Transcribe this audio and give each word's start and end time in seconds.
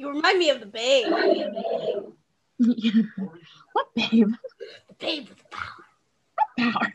You 0.00 0.08
remind 0.08 0.38
me 0.38 0.48
of 0.48 0.60
the 0.60 0.66
babe. 0.66 1.12
what 3.74 3.94
babe? 3.94 4.32
The 4.88 4.94
babe 4.98 5.28
with 5.28 5.36
the 5.36 5.44
power. 5.50 5.84
What 6.34 6.72
power? 6.72 6.92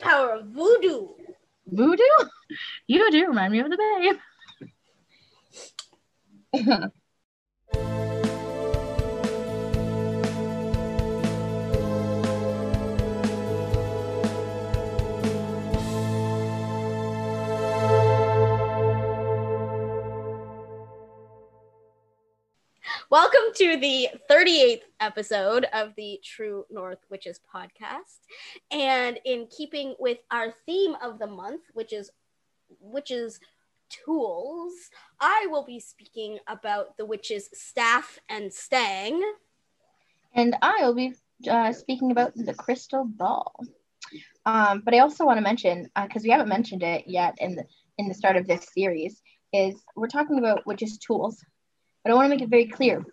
Power 0.00 0.30
of 0.32 0.46
voodoo. 0.46 1.10
Voodoo? 1.68 2.02
You 2.88 3.08
do 3.12 3.28
remind 3.28 3.52
me 3.52 3.60
of 3.60 3.70
the 3.70 4.16
babe. 6.52 6.90
Welcome 23.12 23.52
to 23.56 23.76
the 23.76 24.08
38th 24.30 24.84
episode 24.98 25.66
of 25.74 25.92
the 25.98 26.18
True 26.24 26.64
North 26.70 27.00
Witches 27.10 27.40
podcast. 27.54 28.20
And 28.70 29.20
in 29.26 29.48
keeping 29.54 29.94
with 29.98 30.16
our 30.30 30.54
theme 30.64 30.94
of 31.02 31.18
the 31.18 31.26
month, 31.26 31.60
which 31.74 31.92
is 31.92 32.10
witches 32.80 33.38
tools, 33.90 34.72
I 35.20 35.46
will 35.50 35.62
be 35.62 35.78
speaking 35.78 36.38
about 36.48 36.96
the 36.96 37.04
witches 37.04 37.50
staff 37.52 38.18
and 38.30 38.50
stang. 38.50 39.22
and 40.34 40.56
I 40.62 40.78
will 40.80 40.94
be 40.94 41.12
uh, 41.50 41.74
speaking 41.74 42.12
about 42.12 42.32
the 42.34 42.54
crystal 42.54 43.04
ball. 43.04 43.54
Um, 44.46 44.80
but 44.86 44.94
I 44.94 45.00
also 45.00 45.26
want 45.26 45.36
to 45.36 45.42
mention, 45.42 45.90
because 46.02 46.22
we 46.22 46.30
haven't 46.30 46.48
mentioned 46.48 46.82
it 46.82 47.04
yet 47.06 47.34
in 47.42 47.56
the 47.56 47.64
in 47.98 48.08
the 48.08 48.14
start 48.14 48.38
of 48.38 48.46
this 48.46 48.68
series, 48.72 49.20
is 49.52 49.74
we're 49.96 50.06
talking 50.06 50.38
about 50.38 50.66
witches' 50.66 50.96
tools. 50.96 51.44
But 52.02 52.12
I 52.12 52.14
want 52.14 52.26
to 52.26 52.30
make 52.30 52.42
it 52.42 52.48
very 52.48 52.66
clear, 52.66 53.04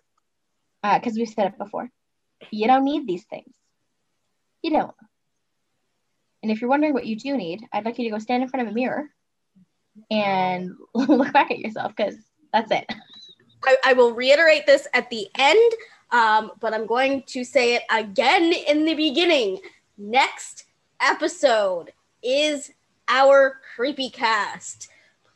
because 0.82 1.14
we've 1.16 1.28
said 1.28 1.46
it 1.46 1.58
before. 1.58 1.88
You 2.50 2.66
don't 2.66 2.84
need 2.84 3.06
these 3.06 3.24
things. 3.24 3.52
You 4.62 4.72
don't. 4.72 4.94
And 6.42 6.50
if 6.50 6.60
you're 6.60 6.70
wondering 6.70 6.94
what 6.94 7.06
you 7.06 7.16
do 7.16 7.36
need, 7.36 7.62
I'd 7.72 7.84
like 7.84 7.98
you 7.98 8.04
to 8.04 8.10
go 8.10 8.18
stand 8.18 8.42
in 8.42 8.48
front 8.48 8.66
of 8.66 8.72
a 8.72 8.74
mirror 8.74 9.10
and 10.10 10.72
look 10.94 11.32
back 11.32 11.50
at 11.50 11.58
yourself, 11.58 11.94
because 11.94 12.16
that's 12.52 12.70
it. 12.70 12.86
I, 13.64 13.76
I 13.84 13.92
will 13.92 14.12
reiterate 14.14 14.66
this 14.66 14.86
at 14.94 15.10
the 15.10 15.28
end, 15.38 15.72
um, 16.10 16.52
but 16.60 16.72
I'm 16.72 16.86
going 16.86 17.22
to 17.28 17.44
say 17.44 17.74
it 17.74 17.82
again 17.90 18.52
in 18.52 18.84
the 18.84 18.94
beginning. 18.94 19.58
Next 19.98 20.64
episode 20.98 21.92
is 22.22 22.72
our 23.08 23.58
creepy 23.74 24.08
cast. 24.08 24.88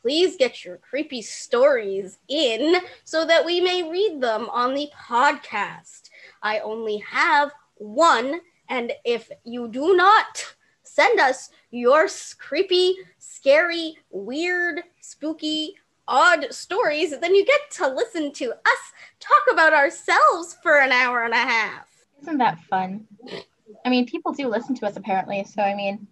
Please 0.05 0.35
get 0.35 0.63
your 0.63 0.77
creepy 0.77 1.23
stories 1.23 2.19
in 2.27 2.75
so 3.05 3.25
that 3.25 3.43
we 3.43 3.59
may 3.59 3.81
read 3.81 4.21
them 4.21 4.47
on 4.51 4.75
the 4.75 4.87
podcast. 4.95 6.11
I 6.43 6.59
only 6.59 6.97
have 7.09 7.51
one, 7.77 8.41
and 8.69 8.91
if 9.03 9.31
you 9.43 9.67
do 9.67 9.95
not 9.95 10.45
send 10.83 11.19
us 11.19 11.49
your 11.71 12.07
creepy, 12.37 12.93
scary, 13.17 13.97
weird, 14.11 14.83
spooky, 15.01 15.73
odd 16.07 16.53
stories, 16.53 17.19
then 17.19 17.33
you 17.33 17.43
get 17.43 17.71
to 17.71 17.87
listen 17.87 18.31
to 18.33 18.51
us 18.51 18.93
talk 19.19 19.41
about 19.51 19.73
ourselves 19.73 20.55
for 20.61 20.81
an 20.81 20.91
hour 20.91 21.23
and 21.23 21.33
a 21.33 21.37
half. 21.37 21.87
Isn't 22.21 22.37
that 22.37 22.59
fun? 22.69 23.07
I 23.83 23.89
mean, 23.89 24.05
people 24.05 24.33
do 24.33 24.49
listen 24.49 24.75
to 24.75 24.85
us 24.85 24.97
apparently, 24.97 25.43
so 25.45 25.63
I 25.63 25.73
mean, 25.73 26.05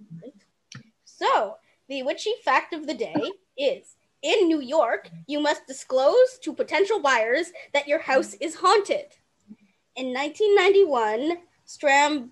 So, 1.06 1.58
the 1.88 2.02
witchy 2.02 2.34
fact 2.44 2.74
of 2.74 2.88
the 2.88 2.96
day 2.96 3.32
is 3.58 3.96
in 4.24 4.48
New 4.48 4.62
York, 4.62 5.10
you 5.28 5.40
must 5.40 5.68
disclose 5.68 6.40
to 6.42 6.54
potential 6.54 7.00
buyers 7.00 7.52
that 7.74 7.88
your 7.88 8.00
house 8.00 8.34
is 8.36 8.56
haunted. 8.56 9.08
In 9.96 10.14
1991, 10.14 11.38
Stambovsky 11.68 12.32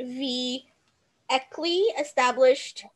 v. 0.00 0.66
Ackley 1.30 1.84
established 2.00 2.86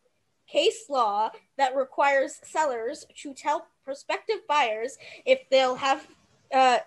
case 0.49 0.87
law 0.89 1.31
that 1.57 1.77
requires 1.77 2.41
sellers 2.43 3.07
to 3.17 3.35
tell 3.35 3.67
prospective 3.85 4.47
buyers 4.49 4.97
if 5.25 5.41
they'll 5.51 5.77
have 5.77 6.07
uh, 6.53 6.79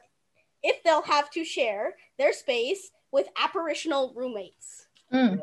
if 0.63 0.81
they'll 0.83 1.03
have 1.03 1.29
to 1.29 1.45
share 1.45 1.93
their 2.17 2.33
space 2.33 2.91
with 3.11 3.27
apparitional 3.37 4.13
roommates. 4.15 4.87
mm. 5.13 5.39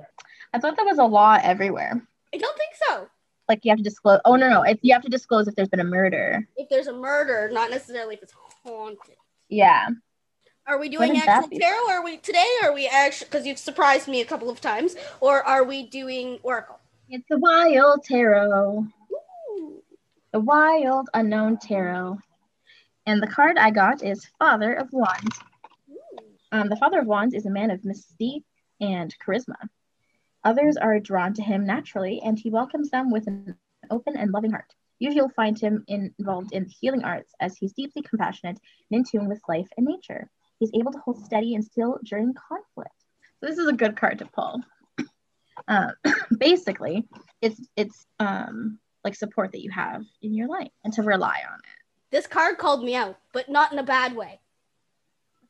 I 0.53 0.59
thought 0.59 0.77
that 0.77 0.87
was 0.87 0.99
a 0.99 1.05
law 1.05 1.39
everywhere. 1.43 2.07
I 2.33 2.37
don't 2.37 2.59
think 2.59 2.75
so. 2.89 3.09
Like 3.49 3.61
you 3.65 3.71
have 3.71 3.79
to 3.79 3.85
disclose. 3.85 4.21
Oh 4.25 4.37
no, 4.37 4.49
no, 4.49 4.63
if 4.63 4.79
you 4.83 4.93
have 4.95 5.03
to 5.03 5.11
disclose 5.11 5.49
if 5.49 5.55
there's 5.55 5.69
been 5.69 5.81
a 5.81 5.85
murder. 5.85 6.49
if 6.57 6.69
there's 6.69 6.87
a 6.87 6.93
murder, 6.93 7.51
not 7.53 7.71
necessarily 7.71 8.15
if 8.15 8.23
it's 8.23 8.35
haunted. 8.65 9.17
Yeah. 9.49 9.89
Are 10.67 10.79
we 10.79 10.89
doing 10.89 11.19
actual 11.19 11.51
tarot? 11.59 11.89
Or 11.89 11.93
are 11.93 12.05
we 12.05 12.17
today? 12.17 12.47
Or 12.63 12.71
are 12.71 12.75
we 12.75 12.89
actually 12.89 13.27
because 13.27 13.47
you've 13.47 13.59
surprised 13.59 14.09
me 14.09 14.23
a 14.23 14.25
couple 14.25 14.49
of 14.49 14.61
times? 14.61 14.97
Or 15.21 15.43
are 15.43 15.63
we 15.63 15.87
doing 15.87 16.39
oracle? 16.43 16.81
It's 17.11 17.27
the 17.29 17.39
wild 17.39 18.03
tarot. 18.05 18.87
Ooh. 19.51 19.83
The 20.33 20.41
wild 20.41 21.11
unknown 21.13 21.59
tarot. 21.59 22.19
And 23.07 23.23
the 23.23 23.27
card 23.27 23.59
I 23.59 23.71
got 23.71 24.03
is 24.03 24.27
Father 24.39 24.73
of 24.73 24.89
Wands. 24.91 25.39
Um, 26.51 26.69
the 26.71 26.77
Father 26.77 27.01
of 27.01 27.07
Wands 27.07 27.35
is 27.35 27.45
a 27.45 27.51
man 27.51 27.71
of 27.71 27.83
mystique 27.83 28.45
and 28.81 29.15
charisma. 29.25 29.57
Others 30.45 30.77
are 30.77 31.01
drawn 31.01 31.33
to 31.35 31.43
him 31.43 31.65
naturally, 31.65 32.21
and 32.23 32.39
he 32.39 32.51
welcomes 32.51 32.91
them 32.91 33.11
with 33.11 33.27
an 33.27 33.57
open 33.91 34.17
and 34.17 34.31
loving 34.31 34.51
heart. 34.51 34.75
Usually, 34.99 35.17
you'll 35.17 35.31
find 35.31 35.59
him 35.59 35.85
in, 35.89 36.15
involved 36.19 36.53
in 36.53 36.69
healing 36.69 37.03
arts 37.03 37.33
as 37.41 37.57
he's 37.57 37.73
deeply 37.73 38.03
compassionate 38.03 38.59
and 38.91 38.99
in 38.99 39.05
tune 39.05 39.29
with 39.29 39.41
life 39.49 39.67
and 39.77 39.87
nature. 39.87 40.31
He's 40.59 40.71
able 40.75 40.93
to 40.93 40.99
hold 40.99 41.25
steady 41.25 41.55
and 41.55 41.65
still 41.65 41.99
during 42.05 42.35
conflict. 42.35 42.95
So 43.41 43.47
this 43.47 43.59
is 43.59 43.67
a 43.67 43.73
good 43.73 43.97
card 43.97 44.19
to 44.19 44.27
pull. 44.27 44.61
Uh, 45.69 45.93
basically, 46.39 47.07
it's 47.41 47.61
it's 47.77 48.07
um, 48.19 48.81
like 49.05 49.15
support 49.15 49.53
that 49.53 49.63
you 49.63 49.71
have 49.71 50.03
in 50.21 50.35
your 50.35 50.49
life 50.49 50.73
and 50.83 50.93
to 50.93 51.01
rely 51.01 51.39
on 51.49 51.59
it. 51.61 52.11
This 52.11 52.27
card 52.27 52.59
called 52.59 52.83
me 52.83 52.97
out, 52.97 53.17
but 53.33 53.49
not 53.49 53.73
in 53.73 53.79
a 53.79 53.85
bad 53.85 54.17
way. 54.17 54.41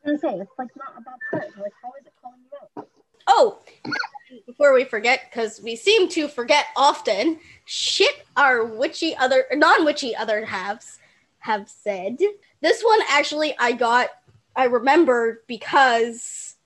I 0.05 0.11
was 0.11 0.21
gonna 0.21 0.34
say 0.34 0.41
it's 0.41 0.53
like 0.59 0.69
not 0.76 0.93
a 0.99 1.00
bad 1.00 1.19
card. 1.31 1.53
Like 1.59 1.72
how 1.82 1.88
is 1.99 2.06
it 2.06 2.12
calling 2.21 2.41
you 2.44 2.82
out? 2.82 2.88
Oh, 3.26 3.61
before 4.47 4.72
we 4.72 4.84
forget, 4.84 5.31
because 5.31 5.61
we 5.62 5.77
seem 5.77 6.09
to 6.11 6.28
forget 6.28 6.67
often, 6.77 7.39
shit 7.65 8.27
our 8.37 8.65
witchy 8.65 9.17
other 9.17 9.45
non-witchy 9.53 10.15
other 10.17 10.45
halves 10.45 10.99
have 11.39 11.69
said. 11.69 12.19
This 12.61 12.83
one 12.83 13.00
actually 13.09 13.55
I 13.59 13.73
got 13.73 14.09
I 14.56 14.65
remembered 14.65 15.39
because 15.47 16.56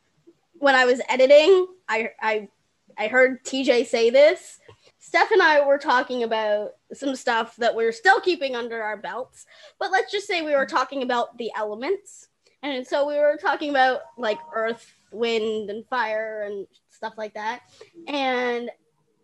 when 0.58 0.74
I 0.74 0.84
was 0.84 1.00
editing, 1.08 1.66
I 1.88 2.10
I 2.20 2.48
I 2.96 3.08
heard 3.08 3.44
TJ 3.44 3.86
say 3.86 4.10
this. 4.10 4.58
Steph 4.98 5.30
and 5.30 5.40
I 5.40 5.64
were 5.64 5.78
talking 5.78 6.22
about 6.22 6.72
some 6.92 7.16
stuff 7.16 7.56
that 7.56 7.74
we're 7.74 7.92
still 7.92 8.20
keeping 8.20 8.54
under 8.54 8.82
our 8.82 8.96
belts, 8.96 9.46
but 9.78 9.90
let's 9.90 10.12
just 10.12 10.26
say 10.26 10.42
we 10.42 10.54
were 10.54 10.66
talking 10.66 11.02
about 11.02 11.38
the 11.38 11.50
elements. 11.56 12.28
And 12.62 12.86
so 12.86 13.06
we 13.06 13.14
were 13.14 13.38
talking 13.40 13.70
about 13.70 14.00
like 14.18 14.38
earth, 14.52 14.92
wind, 15.12 15.70
and 15.70 15.86
fire 15.86 16.42
and 16.42 16.66
stuff 16.98 17.14
like 17.16 17.34
that. 17.34 17.60
And 18.06 18.70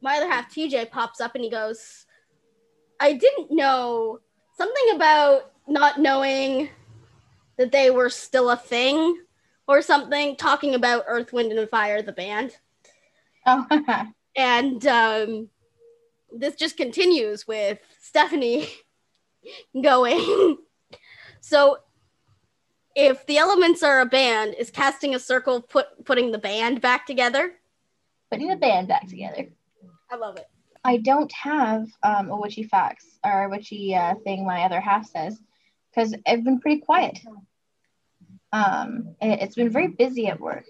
my 0.01 0.17
other 0.17 0.29
half, 0.29 0.53
TJ, 0.53 0.91
pops 0.91 1.21
up 1.21 1.35
and 1.35 1.43
he 1.43 1.51
goes, 1.51 2.07
I 3.01 3.15
didn't 3.15 3.51
know 3.51 4.21
something 4.57 4.95
about 4.95 5.53
not 5.67 5.99
knowing 5.99 6.69
that 7.59 7.73
they 7.73 7.91
were 7.91 8.11
still 8.11 8.51
a 8.51 8.57
thing 8.57 9.19
or 9.67 9.83
something, 9.83 10.37
talking 10.37 10.75
about 10.75 11.05
Earth, 11.09 11.33
Wind, 11.33 11.53
and 11.53 11.69
Fire, 11.69 12.01
the 12.01 12.13
band. 12.13 12.57
Oh, 13.47 13.67
And 14.37 14.85
um, 14.89 15.49
this 16.33 16.57
just 16.57 16.77
continues 16.77 17.47
with 17.47 17.79
Stephanie 18.01 18.69
going. 19.83 20.59
so 21.41 21.79
if 22.97 23.25
the 23.27 23.39
elements 23.39 23.83
are 23.83 24.01
a 24.01 24.07
band, 24.07 24.55
is 24.59 24.71
casting 24.71 25.15
a 25.15 25.21
circle 25.21 25.61
put 25.63 26.05
putting 26.05 26.33
the 26.33 26.39
band 26.39 26.81
back 26.81 27.07
together? 27.07 27.55
Putting 28.35 28.49
the 28.49 28.57
band 28.57 28.89
back 28.89 29.07
together. 29.09 29.47
I 30.11 30.17
love 30.17 30.37
it. 30.37 30.49
I 30.85 30.99
don't 30.99 31.33
have 31.33 31.87
um, 32.03 32.31
a 32.31 32.37
witchy 32.37 32.65
facts 32.65 33.19
or 33.25 33.45
a 33.45 33.49
witchy 33.49 33.95
uh, 33.95 34.17
thing 34.25 34.45
my 34.45 34.65
other 34.65 34.81
half 34.81 35.07
says 35.07 35.41
because 35.91 36.15
I've 36.27 36.45
been 36.45 36.61
pretty 36.61 36.81
quiet. 36.81 37.19
Um, 38.53 39.15
it's 39.21 39.55
been 39.55 39.71
very 39.71 39.89
busy 39.89 40.27
at 40.27 40.41
work. 40.41 40.65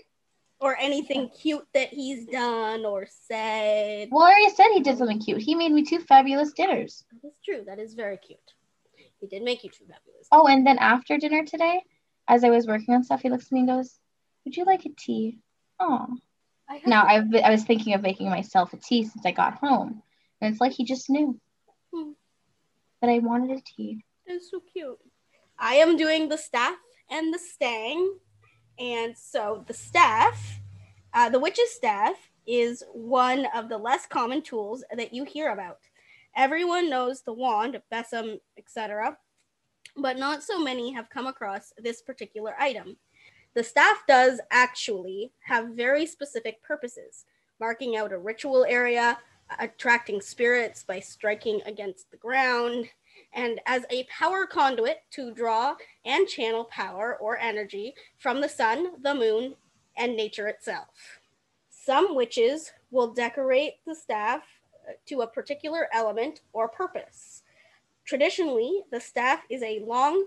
Or 0.60 0.76
anything 0.78 1.30
cute 1.30 1.66
that 1.74 1.88
he's 1.88 2.26
done 2.26 2.84
or 2.84 3.06
said. 3.28 4.08
Well, 4.10 4.22
I 4.22 4.30
already 4.30 4.54
said 4.54 4.66
he 4.72 4.80
did 4.80 4.98
something 4.98 5.20
cute. 5.20 5.42
He 5.42 5.54
made 5.54 5.72
me 5.72 5.82
two 5.82 6.00
fabulous 6.00 6.52
dinners. 6.52 7.04
That 7.22 7.28
is 7.28 7.34
true. 7.44 7.64
That 7.66 7.78
is 7.78 7.94
very 7.94 8.16
cute. 8.16 8.38
He 9.20 9.26
did 9.26 9.42
make 9.42 9.64
you 9.64 9.70
two 9.70 9.84
fabulous. 9.84 10.28
Oh, 10.30 10.46
and 10.46 10.66
then 10.66 10.78
after 10.78 11.18
dinner 11.18 11.44
today, 11.44 11.82
as 12.28 12.44
I 12.44 12.50
was 12.50 12.66
working 12.66 12.94
on 12.94 13.02
stuff, 13.02 13.22
he 13.22 13.30
looks 13.30 13.46
at 13.46 13.52
me 13.52 13.60
and 13.60 13.68
goes, 13.68 13.98
"Would 14.44 14.56
you 14.56 14.64
like 14.64 14.86
a 14.86 14.90
tea?" 14.96 15.38
Oh. 15.80 16.06
Now 16.86 17.04
I've 17.06 17.30
been, 17.30 17.44
I 17.44 17.50
was 17.50 17.64
thinking 17.64 17.94
of 17.94 18.02
making 18.02 18.28
myself 18.28 18.72
a 18.72 18.76
tea 18.76 19.04
since 19.04 19.24
I 19.24 19.30
got 19.32 19.54
home, 19.54 20.02
and 20.40 20.52
it's 20.52 20.60
like 20.60 20.72
he 20.72 20.84
just 20.84 21.08
knew 21.10 21.38
Hmm. 21.92 22.12
that 23.00 23.10
I 23.10 23.18
wanted 23.20 23.56
a 23.58 23.62
tea. 23.62 24.04
That's 24.26 24.50
so 24.50 24.60
cute. 24.60 24.98
I 25.58 25.74
am 25.76 25.96
doing 25.96 26.28
the 26.28 26.38
staff 26.38 26.76
and 27.10 27.32
the 27.32 27.38
stang. 27.38 28.18
And 28.78 29.16
so 29.16 29.64
the 29.68 29.74
staff, 29.74 30.58
uh, 31.12 31.28
the 31.28 31.38
witch's 31.38 31.70
staff, 31.70 32.16
is 32.46 32.82
one 32.92 33.46
of 33.54 33.68
the 33.68 33.78
less 33.78 34.06
common 34.06 34.42
tools 34.42 34.82
that 34.94 35.14
you 35.14 35.24
hear 35.24 35.50
about. 35.50 35.78
Everyone 36.36 36.90
knows 36.90 37.22
the 37.22 37.32
wand, 37.32 37.80
besom, 37.90 38.40
etc., 38.58 39.16
but 39.96 40.18
not 40.18 40.42
so 40.42 40.58
many 40.58 40.92
have 40.92 41.08
come 41.08 41.26
across 41.28 41.72
this 41.78 42.02
particular 42.02 42.56
item. 42.58 42.96
The 43.54 43.64
staff 43.64 44.02
does 44.08 44.40
actually 44.50 45.32
have 45.46 45.68
very 45.70 46.06
specific 46.06 46.62
purposes, 46.62 47.24
marking 47.60 47.96
out 47.96 48.12
a 48.12 48.18
ritual 48.18 48.64
area, 48.68 49.18
attracting 49.58 50.20
spirits 50.20 50.82
by 50.82 51.00
striking 51.00 51.60
against 51.64 52.10
the 52.10 52.16
ground, 52.16 52.88
and 53.32 53.60
as 53.66 53.84
a 53.90 54.04
power 54.04 54.46
conduit 54.46 55.02
to 55.12 55.32
draw 55.32 55.76
and 56.04 56.26
channel 56.26 56.64
power 56.64 57.16
or 57.20 57.38
energy 57.38 57.94
from 58.18 58.40
the 58.40 58.48
sun, 58.48 59.00
the 59.02 59.14
moon, 59.14 59.54
and 59.96 60.16
nature 60.16 60.48
itself. 60.48 61.20
Some 61.70 62.14
witches 62.14 62.72
will 62.90 63.12
decorate 63.12 63.74
the 63.86 63.94
staff 63.94 64.42
uh, 64.88 64.92
to 65.06 65.20
a 65.20 65.26
particular 65.26 65.88
element 65.92 66.40
or 66.52 66.68
purpose. 66.68 67.42
Traditionally, 68.04 68.82
the 68.90 69.00
staff 69.00 69.42
is 69.48 69.62
a 69.62 69.80
long, 69.80 70.26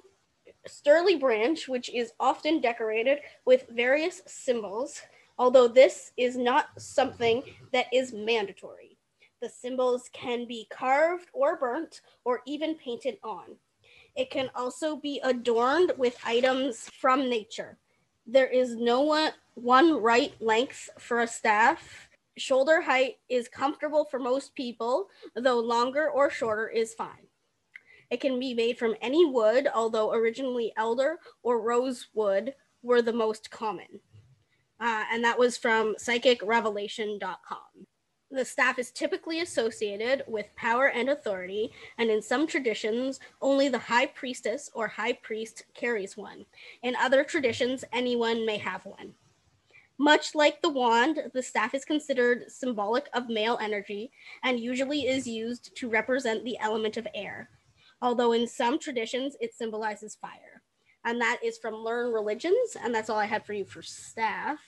sturdy 0.67 1.15
branch 1.15 1.67
which 1.67 1.89
is 1.93 2.11
often 2.19 2.61
decorated 2.61 3.19
with 3.45 3.67
various 3.69 4.21
symbols, 4.25 5.01
although 5.37 5.67
this 5.67 6.11
is 6.17 6.37
not 6.37 6.67
something 6.77 7.43
that 7.73 7.87
is 7.93 8.13
mandatory. 8.13 8.97
The 9.41 9.49
symbols 9.49 10.09
can 10.13 10.47
be 10.47 10.67
carved 10.71 11.29
or 11.33 11.57
burnt 11.57 12.01
or 12.25 12.41
even 12.47 12.75
painted 12.75 13.17
on. 13.23 13.55
It 14.15 14.31
can 14.31 14.49
also 14.55 14.95
be 14.95 15.21
adorned 15.23 15.93
with 15.97 16.17
items 16.25 16.89
from 16.99 17.29
nature. 17.29 17.77
There 18.25 18.47
is 18.47 18.75
no 18.75 19.01
one, 19.01 19.31
one 19.53 20.01
right 20.01 20.33
length 20.41 20.89
for 20.97 21.21
a 21.21 21.27
staff. 21.27 22.09
Shoulder 22.35 22.81
height 22.81 23.17
is 23.29 23.47
comfortable 23.47 24.05
for 24.05 24.19
most 24.19 24.55
people, 24.55 25.09
though 25.35 25.59
longer 25.59 26.09
or 26.09 26.31
shorter 26.31 26.67
is 26.67 26.95
fine. 26.95 27.26
It 28.09 28.21
can 28.21 28.39
be 28.39 28.53
made 28.53 28.77
from 28.77 28.95
any 29.01 29.25
wood, 29.25 29.67
although 29.73 30.13
originally 30.13 30.71
elder 30.77 31.19
or 31.43 31.61
rosewood 31.61 32.53
were 32.81 33.01
the 33.01 33.13
most 33.13 33.51
common. 33.51 33.99
Uh, 34.79 35.03
and 35.11 35.23
that 35.23 35.39
was 35.39 35.57
from 35.57 35.95
psychicrevelation.com. 35.95 37.87
The 38.29 38.45
staff 38.45 38.77
is 38.77 38.91
typically 38.91 39.39
associated 39.39 40.23
with 40.27 40.53
power 40.57 40.87
and 40.87 41.09
authority, 41.09 41.71
and 41.97 42.09
in 42.09 42.21
some 42.21 42.45
traditions, 42.45 43.21
only 43.41 43.69
the 43.69 43.77
high 43.77 44.07
priestess 44.07 44.69
or 44.73 44.87
high 44.87 45.13
priest 45.13 45.63
carries 45.73 46.17
one. 46.17 46.45
In 46.83 46.95
other 46.97 47.23
traditions, 47.23 47.85
anyone 47.93 48.45
may 48.45 48.57
have 48.57 48.85
one. 48.85 49.13
Much 49.97 50.35
like 50.35 50.61
the 50.61 50.69
wand, 50.69 51.19
the 51.33 51.41
staff 51.41 51.73
is 51.73 51.85
considered 51.85 52.51
symbolic 52.51 53.07
of 53.13 53.29
male 53.29 53.57
energy 53.61 54.11
and 54.43 54.59
usually 54.59 55.07
is 55.07 55.25
used 55.25 55.75
to 55.75 55.89
represent 55.89 56.43
the 56.43 56.59
element 56.59 56.97
of 56.97 57.07
air, 57.15 57.49
although 58.01 58.31
in 58.31 58.47
some 58.47 58.79
traditions 58.79 59.35
it 59.39 59.53
symbolizes 59.53 60.15
fire. 60.15 60.61
And 61.05 61.21
that 61.21 61.39
is 61.43 61.57
from 61.57 61.75
Learn 61.75 62.11
Religions, 62.11 62.75
and 62.81 62.93
that's 62.93 63.09
all 63.09 63.17
I 63.17 63.25
had 63.25 63.45
for 63.45 63.53
you 63.53 63.65
for 63.65 63.81
staff. 63.81 64.59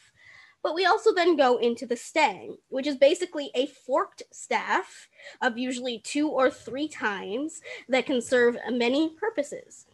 But 0.61 0.75
we 0.75 0.85
also 0.85 1.13
then 1.13 1.37
go 1.37 1.57
into 1.57 1.85
the 1.85 1.95
stang, 1.95 2.57
which 2.67 2.87
is 2.87 2.97
basically 2.97 3.49
a 3.55 3.67
forked 3.67 4.23
staff 4.31 5.07
of 5.41 5.57
usually 5.57 5.99
two 5.99 6.29
or 6.29 6.49
three 6.49 6.87
tines 6.87 7.61
that 7.87 8.05
can 8.05 8.21
serve 8.21 8.57
many 8.69 9.09
purposes. 9.09 9.85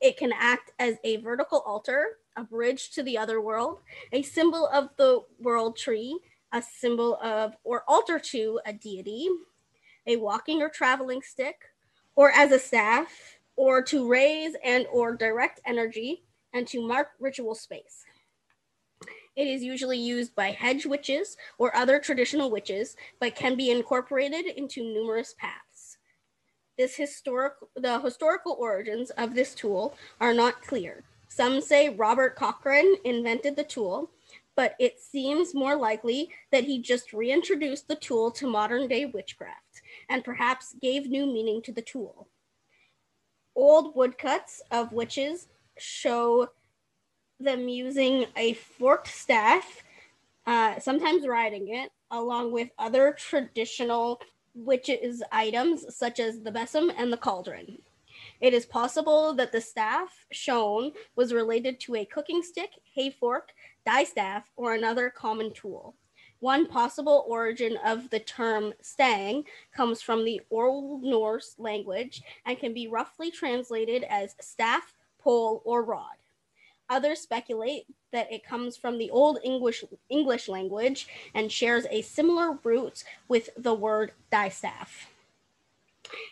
It 0.00 0.16
can 0.16 0.32
act 0.32 0.72
as 0.78 0.96
a 1.04 1.18
vertical 1.18 1.60
altar, 1.60 2.18
a 2.36 2.42
bridge 2.42 2.90
to 2.92 3.02
the 3.02 3.18
other 3.18 3.40
world, 3.40 3.80
a 4.12 4.22
symbol 4.22 4.66
of 4.68 4.88
the 4.96 5.20
world 5.38 5.76
tree, 5.76 6.18
a 6.52 6.62
symbol 6.62 7.16
of 7.22 7.54
or 7.62 7.84
altar 7.86 8.18
to 8.18 8.60
a 8.66 8.72
deity, 8.72 9.28
a 10.06 10.16
walking 10.16 10.62
or 10.62 10.68
traveling 10.68 11.22
stick, 11.22 11.69
or 12.16 12.30
as 12.30 12.52
a 12.52 12.58
staff, 12.58 13.38
or 13.56 13.82
to 13.82 14.08
raise 14.08 14.56
and 14.64 14.86
or 14.92 15.14
direct 15.14 15.60
energy 15.66 16.22
and 16.52 16.66
to 16.66 16.86
mark 16.86 17.08
ritual 17.18 17.54
space. 17.54 18.04
It 19.36 19.46
is 19.46 19.62
usually 19.62 19.98
used 19.98 20.34
by 20.34 20.50
hedge 20.50 20.86
witches 20.86 21.36
or 21.58 21.74
other 21.74 21.98
traditional 21.98 22.50
witches, 22.50 22.96
but 23.20 23.36
can 23.36 23.56
be 23.56 23.70
incorporated 23.70 24.46
into 24.46 24.82
numerous 24.82 25.34
paths. 25.38 25.98
This 26.76 26.96
historic, 26.96 27.54
the 27.76 28.00
historical 28.00 28.56
origins 28.58 29.10
of 29.10 29.34
this 29.34 29.54
tool 29.54 29.94
are 30.20 30.34
not 30.34 30.62
clear. 30.62 31.04
Some 31.28 31.60
say 31.60 31.90
Robert 31.90 32.34
Cochrane 32.34 32.96
invented 33.04 33.54
the 33.54 33.64
tool, 33.64 34.10
but 34.56 34.74
it 34.80 34.98
seems 34.98 35.54
more 35.54 35.76
likely 35.76 36.30
that 36.50 36.64
he 36.64 36.82
just 36.82 37.12
reintroduced 37.12 37.86
the 37.86 37.94
tool 37.96 38.30
to 38.32 38.46
modern 38.46 38.88
day 38.88 39.04
witchcraft 39.04 39.69
and 40.10 40.24
perhaps 40.24 40.74
gave 40.82 41.08
new 41.08 41.24
meaning 41.24 41.62
to 41.62 41.72
the 41.72 41.80
tool. 41.80 42.28
Old 43.54 43.94
woodcuts 43.94 44.60
of 44.70 44.92
witches 44.92 45.46
show 45.78 46.48
them 47.38 47.68
using 47.68 48.26
a 48.36 48.52
forked 48.54 49.08
staff, 49.08 49.82
uh, 50.46 50.78
sometimes 50.80 51.26
riding 51.26 51.74
it, 51.74 51.90
along 52.10 52.52
with 52.52 52.68
other 52.78 53.14
traditional 53.16 54.20
witches' 54.54 55.22
items 55.30 55.96
such 55.96 56.18
as 56.18 56.40
the 56.40 56.50
besom 56.50 56.90
and 56.98 57.12
the 57.12 57.16
cauldron. 57.16 57.78
It 58.40 58.52
is 58.52 58.66
possible 58.66 59.32
that 59.34 59.52
the 59.52 59.60
staff 59.60 60.26
shown 60.32 60.92
was 61.14 61.32
related 61.32 61.78
to 61.80 61.96
a 61.96 62.04
cooking 62.04 62.42
stick, 62.42 62.70
hay 62.94 63.10
fork, 63.10 63.52
distaff, 63.86 64.50
or 64.56 64.74
another 64.74 65.10
common 65.10 65.52
tool. 65.52 65.94
One 66.40 66.66
possible 66.66 67.26
origin 67.28 67.76
of 67.84 68.08
the 68.08 68.18
term 68.18 68.72
stang 68.80 69.44
comes 69.74 70.00
from 70.00 70.24
the 70.24 70.40
Old 70.50 71.02
Norse 71.02 71.54
language 71.58 72.22
and 72.46 72.58
can 72.58 72.72
be 72.72 72.88
roughly 72.88 73.30
translated 73.30 74.04
as 74.04 74.36
staff, 74.40 74.94
pole, 75.18 75.60
or 75.66 75.82
rod. 75.82 76.16
Others 76.88 77.20
speculate 77.20 77.84
that 78.10 78.32
it 78.32 78.42
comes 78.42 78.76
from 78.76 78.96
the 78.96 79.10
Old 79.10 79.38
English 79.44 79.84
English 80.08 80.48
language 80.48 81.08
and 81.34 81.52
shares 81.52 81.86
a 81.90 82.00
similar 82.00 82.58
root 82.64 83.04
with 83.28 83.50
the 83.56 83.74
word 83.74 84.12
distaff. 84.30 85.10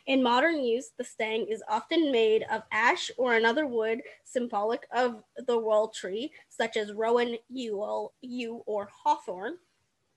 In 0.06 0.22
modern 0.22 0.60
use, 0.64 0.90
the 0.96 1.04
stang 1.04 1.46
is 1.46 1.62
often 1.68 2.10
made 2.10 2.44
of 2.50 2.62
ash 2.72 3.10
or 3.18 3.34
another 3.34 3.66
wood 3.66 4.00
symbolic 4.24 4.86
of 4.90 5.22
the 5.36 5.58
world 5.58 5.92
tree, 5.92 6.32
such 6.48 6.78
as 6.78 6.92
rowan, 6.92 7.36
yew, 7.50 8.10
yew 8.22 8.62
or 8.66 8.88
hawthorn. 9.04 9.58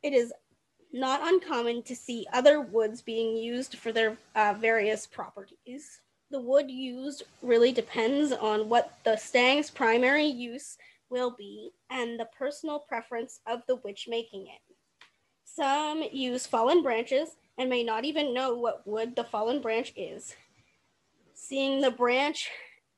It 0.03 0.13
is 0.13 0.33
not 0.93 1.21
uncommon 1.23 1.83
to 1.83 1.95
see 1.95 2.27
other 2.33 2.59
woods 2.59 3.01
being 3.01 3.37
used 3.37 3.77
for 3.77 3.91
their 3.91 4.17
uh, 4.35 4.55
various 4.59 5.07
properties 5.07 6.01
the 6.31 6.39
wood 6.39 6.71
used 6.71 7.23
really 7.41 7.71
depends 7.73 8.31
on 8.31 8.69
what 8.69 8.97
the 9.03 9.17
stang's 9.17 9.69
primary 9.69 10.25
use 10.25 10.77
will 11.09 11.35
be 11.37 11.71
and 11.89 12.17
the 12.17 12.27
personal 12.37 12.79
preference 12.79 13.41
of 13.45 13.61
the 13.67 13.75
witch 13.77 14.07
making 14.09 14.43
it. 14.43 14.75
Some 15.43 16.03
use 16.11 16.47
fallen 16.47 16.81
branches 16.81 17.35
and 17.57 17.69
may 17.69 17.83
not 17.83 18.05
even 18.05 18.33
know 18.33 18.55
what 18.55 18.87
wood 18.87 19.15
the 19.15 19.25
fallen 19.25 19.61
branch 19.61 19.91
is, 19.97 20.33
seeing 21.33 21.81
the 21.81 21.91
branch 21.91 22.49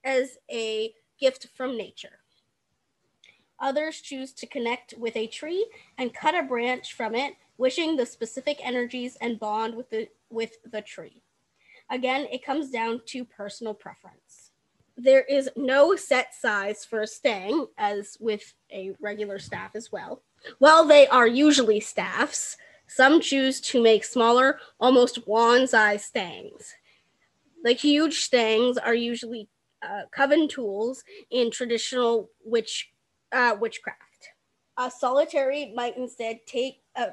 as 0.03 0.37
a 0.51 0.93
gift 1.19 1.47
from 1.55 1.75
nature. 1.75 2.19
Others 3.63 4.01
choose 4.01 4.33
to 4.33 4.45
connect 4.45 4.93
with 4.97 5.15
a 5.15 5.25
tree 5.25 5.65
and 5.97 6.13
cut 6.13 6.35
a 6.35 6.43
branch 6.43 6.93
from 6.93 7.15
it, 7.15 7.35
wishing 7.57 7.95
the 7.95 8.05
specific 8.05 8.59
energies 8.61 9.17
and 9.21 9.39
bond 9.39 9.73
with 9.73 9.89
the, 9.89 10.09
with 10.29 10.57
the 10.69 10.81
tree. 10.81 11.21
Again, 11.89 12.27
it 12.29 12.45
comes 12.45 12.69
down 12.71 13.01
to 13.07 13.23
personal 13.23 13.73
preference. 13.73 14.51
There 14.97 15.21
is 15.21 15.49
no 15.55 15.95
set 15.95 16.35
size 16.35 16.83
for 16.83 17.01
a 17.01 17.07
stang, 17.07 17.67
as 17.77 18.17
with 18.19 18.53
a 18.69 18.91
regular 18.99 19.39
staff 19.39 19.75
as 19.75 19.93
well. 19.93 20.21
While 20.59 20.83
they 20.85 21.07
are 21.07 21.25
usually 21.25 21.79
staffs, 21.79 22.57
some 22.87 23.21
choose 23.21 23.61
to 23.61 23.81
make 23.81 24.03
smaller, 24.03 24.59
almost 24.77 25.25
wand 25.25 25.69
sized 25.69 26.03
stangs. 26.03 26.73
The 27.63 27.71
huge 27.71 28.19
stangs 28.19 28.77
are 28.77 28.93
usually 28.93 29.47
uh, 29.81 30.01
coven 30.11 30.49
tools 30.49 31.03
in 31.31 31.49
traditional 31.49 32.29
witch 32.43 32.92
uh, 33.33 33.55
witchcraft. 33.59 34.29
A 34.77 34.89
solitary 34.89 35.71
might 35.75 35.97
instead 35.97 36.39
take 36.45 36.81
a 36.95 37.11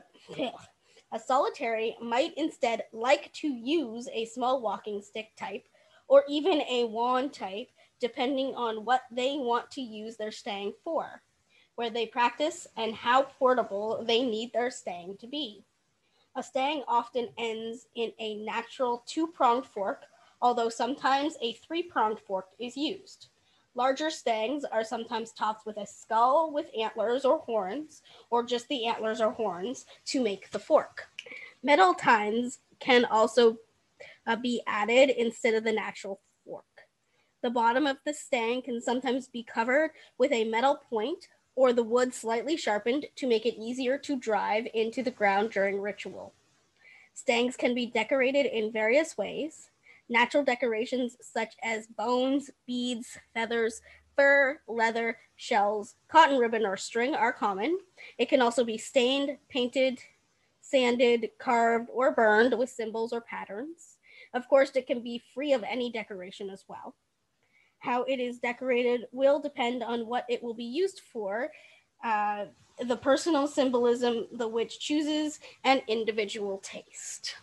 a 1.12 1.18
solitary 1.18 1.96
might 2.00 2.32
instead 2.36 2.84
like 2.92 3.32
to 3.32 3.48
use 3.48 4.08
a 4.12 4.26
small 4.26 4.62
walking 4.62 5.02
stick 5.02 5.34
type 5.36 5.66
or 6.06 6.24
even 6.28 6.60
a 6.62 6.84
wand 6.84 7.32
type, 7.32 7.68
depending 8.00 8.54
on 8.54 8.84
what 8.84 9.02
they 9.10 9.36
want 9.36 9.70
to 9.72 9.80
use 9.80 10.16
their 10.16 10.30
stang 10.30 10.72
for, 10.84 11.22
where 11.74 11.90
they 11.90 12.06
practice, 12.06 12.66
and 12.76 12.94
how 12.94 13.22
portable 13.22 14.04
they 14.06 14.22
need 14.22 14.52
their 14.52 14.70
stang 14.70 15.16
to 15.18 15.26
be. 15.26 15.64
A 16.36 16.42
stang 16.42 16.84
often 16.86 17.28
ends 17.38 17.86
in 17.96 18.12
a 18.18 18.36
natural 18.44 19.02
two 19.06 19.26
pronged 19.26 19.66
fork, 19.66 20.04
although 20.40 20.68
sometimes 20.68 21.36
a 21.42 21.54
three 21.54 21.82
pronged 21.82 22.20
fork 22.20 22.46
is 22.60 22.76
used. 22.76 23.29
Larger 23.74 24.10
stangs 24.10 24.64
are 24.64 24.84
sometimes 24.84 25.32
topped 25.32 25.64
with 25.64 25.76
a 25.76 25.86
skull 25.86 26.52
with 26.52 26.66
antlers 26.76 27.24
or 27.24 27.38
horns, 27.38 28.02
or 28.30 28.42
just 28.42 28.68
the 28.68 28.86
antlers 28.86 29.20
or 29.20 29.30
horns 29.30 29.86
to 30.06 30.22
make 30.22 30.50
the 30.50 30.58
fork. 30.58 31.08
Metal 31.62 31.94
tines 31.94 32.58
can 32.80 33.04
also 33.04 33.58
uh, 34.26 34.36
be 34.36 34.62
added 34.66 35.10
instead 35.10 35.54
of 35.54 35.64
the 35.64 35.72
natural 35.72 36.20
fork. 36.44 36.64
The 37.42 37.50
bottom 37.50 37.86
of 37.86 37.98
the 38.04 38.12
stang 38.12 38.62
can 38.62 38.80
sometimes 38.80 39.28
be 39.28 39.42
covered 39.42 39.92
with 40.18 40.32
a 40.32 40.44
metal 40.44 40.76
point 40.88 41.28
or 41.54 41.72
the 41.72 41.82
wood 41.82 42.14
slightly 42.14 42.56
sharpened 42.56 43.06
to 43.16 43.26
make 43.26 43.46
it 43.46 43.60
easier 43.60 43.98
to 43.98 44.18
drive 44.18 44.66
into 44.74 45.02
the 45.02 45.10
ground 45.10 45.50
during 45.50 45.80
ritual. 45.80 46.32
Stangs 47.14 47.56
can 47.56 47.74
be 47.74 47.86
decorated 47.86 48.46
in 48.46 48.72
various 48.72 49.16
ways. 49.18 49.70
Natural 50.10 50.42
decorations 50.44 51.16
such 51.22 51.54
as 51.62 51.86
bones, 51.86 52.50
beads, 52.66 53.16
feathers, 53.32 53.80
fur, 54.16 54.60
leather, 54.66 55.16
shells, 55.36 55.94
cotton 56.08 56.36
ribbon, 56.38 56.66
or 56.66 56.76
string 56.76 57.14
are 57.14 57.32
common. 57.32 57.78
It 58.18 58.28
can 58.28 58.42
also 58.42 58.64
be 58.64 58.76
stained, 58.76 59.38
painted, 59.48 60.00
sanded, 60.60 61.30
carved, 61.38 61.88
or 61.92 62.12
burned 62.12 62.58
with 62.58 62.70
symbols 62.70 63.12
or 63.12 63.20
patterns. 63.20 63.98
Of 64.34 64.48
course, 64.48 64.72
it 64.74 64.88
can 64.88 65.00
be 65.00 65.22
free 65.32 65.52
of 65.52 65.62
any 65.62 65.92
decoration 65.92 66.50
as 66.50 66.64
well. 66.66 66.96
How 67.78 68.02
it 68.02 68.18
is 68.18 68.40
decorated 68.40 69.06
will 69.12 69.40
depend 69.40 69.82
on 69.84 70.08
what 70.08 70.26
it 70.28 70.42
will 70.42 70.54
be 70.54 70.64
used 70.64 71.00
for, 71.12 71.50
uh, 72.04 72.46
the 72.84 72.96
personal 72.96 73.46
symbolism 73.46 74.26
the 74.32 74.48
witch 74.48 74.80
chooses, 74.80 75.38
and 75.64 75.82
individual 75.86 76.58
taste. 76.58 77.36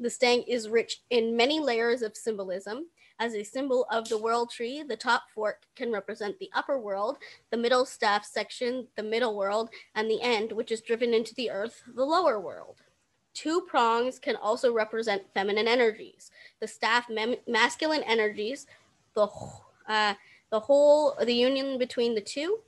The 0.00 0.10
stang 0.10 0.42
is 0.42 0.68
rich 0.68 1.02
in 1.10 1.36
many 1.36 1.60
layers 1.60 2.02
of 2.02 2.16
symbolism. 2.16 2.86
As 3.20 3.34
a 3.34 3.44
symbol 3.44 3.86
of 3.92 4.08
the 4.08 4.18
world 4.18 4.50
tree, 4.50 4.82
the 4.82 4.96
top 4.96 5.24
fork 5.32 5.62
can 5.76 5.92
represent 5.92 6.38
the 6.38 6.50
upper 6.52 6.78
world, 6.78 7.18
the 7.50 7.56
middle 7.56 7.84
staff 7.84 8.24
section, 8.24 8.88
the 8.96 9.04
middle 9.04 9.36
world, 9.36 9.70
and 9.94 10.10
the 10.10 10.20
end, 10.20 10.50
which 10.50 10.72
is 10.72 10.80
driven 10.80 11.14
into 11.14 11.34
the 11.34 11.48
earth, 11.50 11.82
the 11.94 12.04
lower 12.04 12.40
world. 12.40 12.82
Two 13.32 13.62
prongs 13.62 14.18
can 14.18 14.36
also 14.36 14.72
represent 14.72 15.32
feminine 15.32 15.68
energies. 15.68 16.32
The 16.60 16.66
staff 16.66 17.08
masculine 17.46 18.02
energies, 18.02 18.66
the 19.14 19.28
uh, 19.88 20.14
the 20.50 20.60
whole, 20.60 21.16
the 21.20 21.34
union 21.34 21.78
between 21.78 22.14
the 22.14 22.20
two. 22.20 22.60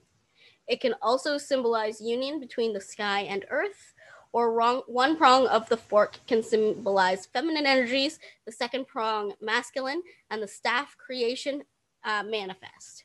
It 0.66 0.80
can 0.80 0.94
also 1.00 1.38
symbolize 1.38 2.00
union 2.00 2.40
between 2.40 2.72
the 2.72 2.80
sky 2.80 3.20
and 3.20 3.44
earth 3.48 3.94
or 4.32 4.52
wrong, 4.52 4.82
one 4.86 5.16
prong 5.16 5.46
of 5.48 5.68
the 5.68 5.76
fork 5.76 6.18
can 6.26 6.42
symbolize 6.42 7.26
feminine 7.26 7.66
energies, 7.66 8.18
the 8.44 8.52
second 8.52 8.86
prong 8.86 9.32
masculine, 9.40 10.02
and 10.30 10.42
the 10.42 10.48
staff 10.48 10.96
creation 10.98 11.62
uh, 12.04 12.22
manifest. 12.22 13.04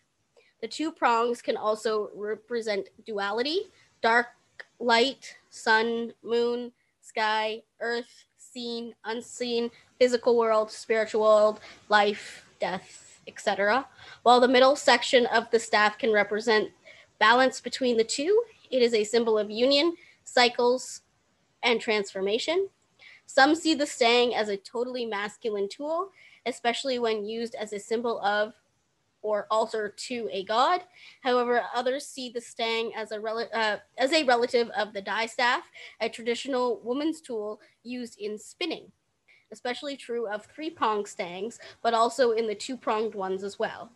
The 0.62 0.68
two 0.68 0.92
prongs 0.92 1.42
can 1.42 1.58
also 1.58 2.10
represent 2.16 2.90
duality, 3.06 3.62
dark, 4.02 4.28
light, 4.80 5.36
sun, 5.50 6.14
moon, 6.24 6.72
sky, 7.02 7.64
earth, 7.80 8.26
seen, 8.38 8.94
unseen, 9.06 9.72
physical 10.00 10.38
world, 10.38 10.72
spiritual 10.72 11.22
world, 11.22 11.60
life, 11.90 12.46
death, 12.60 13.20
etc. 13.28 13.88
While 14.24 14.40
the 14.40 14.48
middle 14.48 14.76
section 14.76 15.26
of 15.28 15.50
the 15.52 15.60
staff 15.60 15.98
can 15.98 16.12
represent 16.12 16.70
balance 17.20 17.62
between 17.62 17.98
the 17.98 18.04
two, 18.04 18.44
it 18.70 18.82
is 18.82 18.94
a 18.94 19.04
symbol 19.04 19.38
of 19.38 19.50
union, 19.50 19.96
cycles, 20.24 21.02
and 21.64 21.80
transformation. 21.80 22.68
Some 23.26 23.56
see 23.56 23.74
the 23.74 23.86
stang 23.88 24.36
as 24.36 24.50
a 24.50 24.58
totally 24.58 25.06
masculine 25.06 25.70
tool, 25.70 26.10
especially 26.46 27.00
when 27.00 27.26
used 27.26 27.56
as 27.56 27.74
a 27.74 27.80
symbol 27.80 28.20
of 28.22 28.54
or 29.22 29.48
altar 29.52 29.94
to 29.96 30.28
a 30.32 30.44
god. 30.44 30.82
However, 31.22 31.64
others 31.74 32.08
see 32.08 32.30
the 32.30 32.42
stang 32.42 32.94
as 32.96 33.12
a, 33.12 33.20
rel- 33.20 33.50
uh, 33.54 33.78
as 33.98 34.12
a 34.14 34.24
relative 34.24 34.70
of 34.70 34.94
the 34.94 35.02
dye 35.02 35.26
distaff, 35.26 35.64
a 36.00 36.10
traditional 36.10 36.82
woman's 36.84 37.22
tool 37.22 37.62
used 37.84 38.20
in 38.20 38.38
spinning, 38.38 38.92
especially 39.52 39.96
true 39.96 40.28
of 40.28 40.46
three 40.46 40.70
pronged 40.70 41.08
stangs, 41.08 41.60
but 41.84 41.94
also 41.94 42.32
in 42.32 42.48
the 42.48 42.56
two 42.56 42.76
pronged 42.76 43.16
ones 43.16 43.44
as 43.44 43.60
well. 43.60 43.92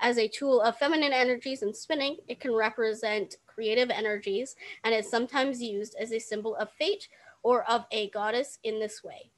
As 0.00 0.18
a 0.18 0.28
tool 0.28 0.60
of 0.60 0.76
feminine 0.76 1.12
energies 1.12 1.62
in 1.62 1.72
spinning, 1.72 2.16
it 2.26 2.40
can 2.40 2.52
represent 2.52 3.36
creative 3.54 3.90
energies 3.90 4.56
and 4.84 4.94
is 4.94 5.08
sometimes 5.08 5.62
used 5.62 5.94
as 5.98 6.12
a 6.12 6.18
symbol 6.18 6.56
of 6.56 6.70
fate 6.70 7.08
or 7.42 7.68
of 7.70 7.84
a 7.90 8.10
goddess 8.10 8.58
in 8.62 8.78
this 8.78 9.02
way. 9.02 9.30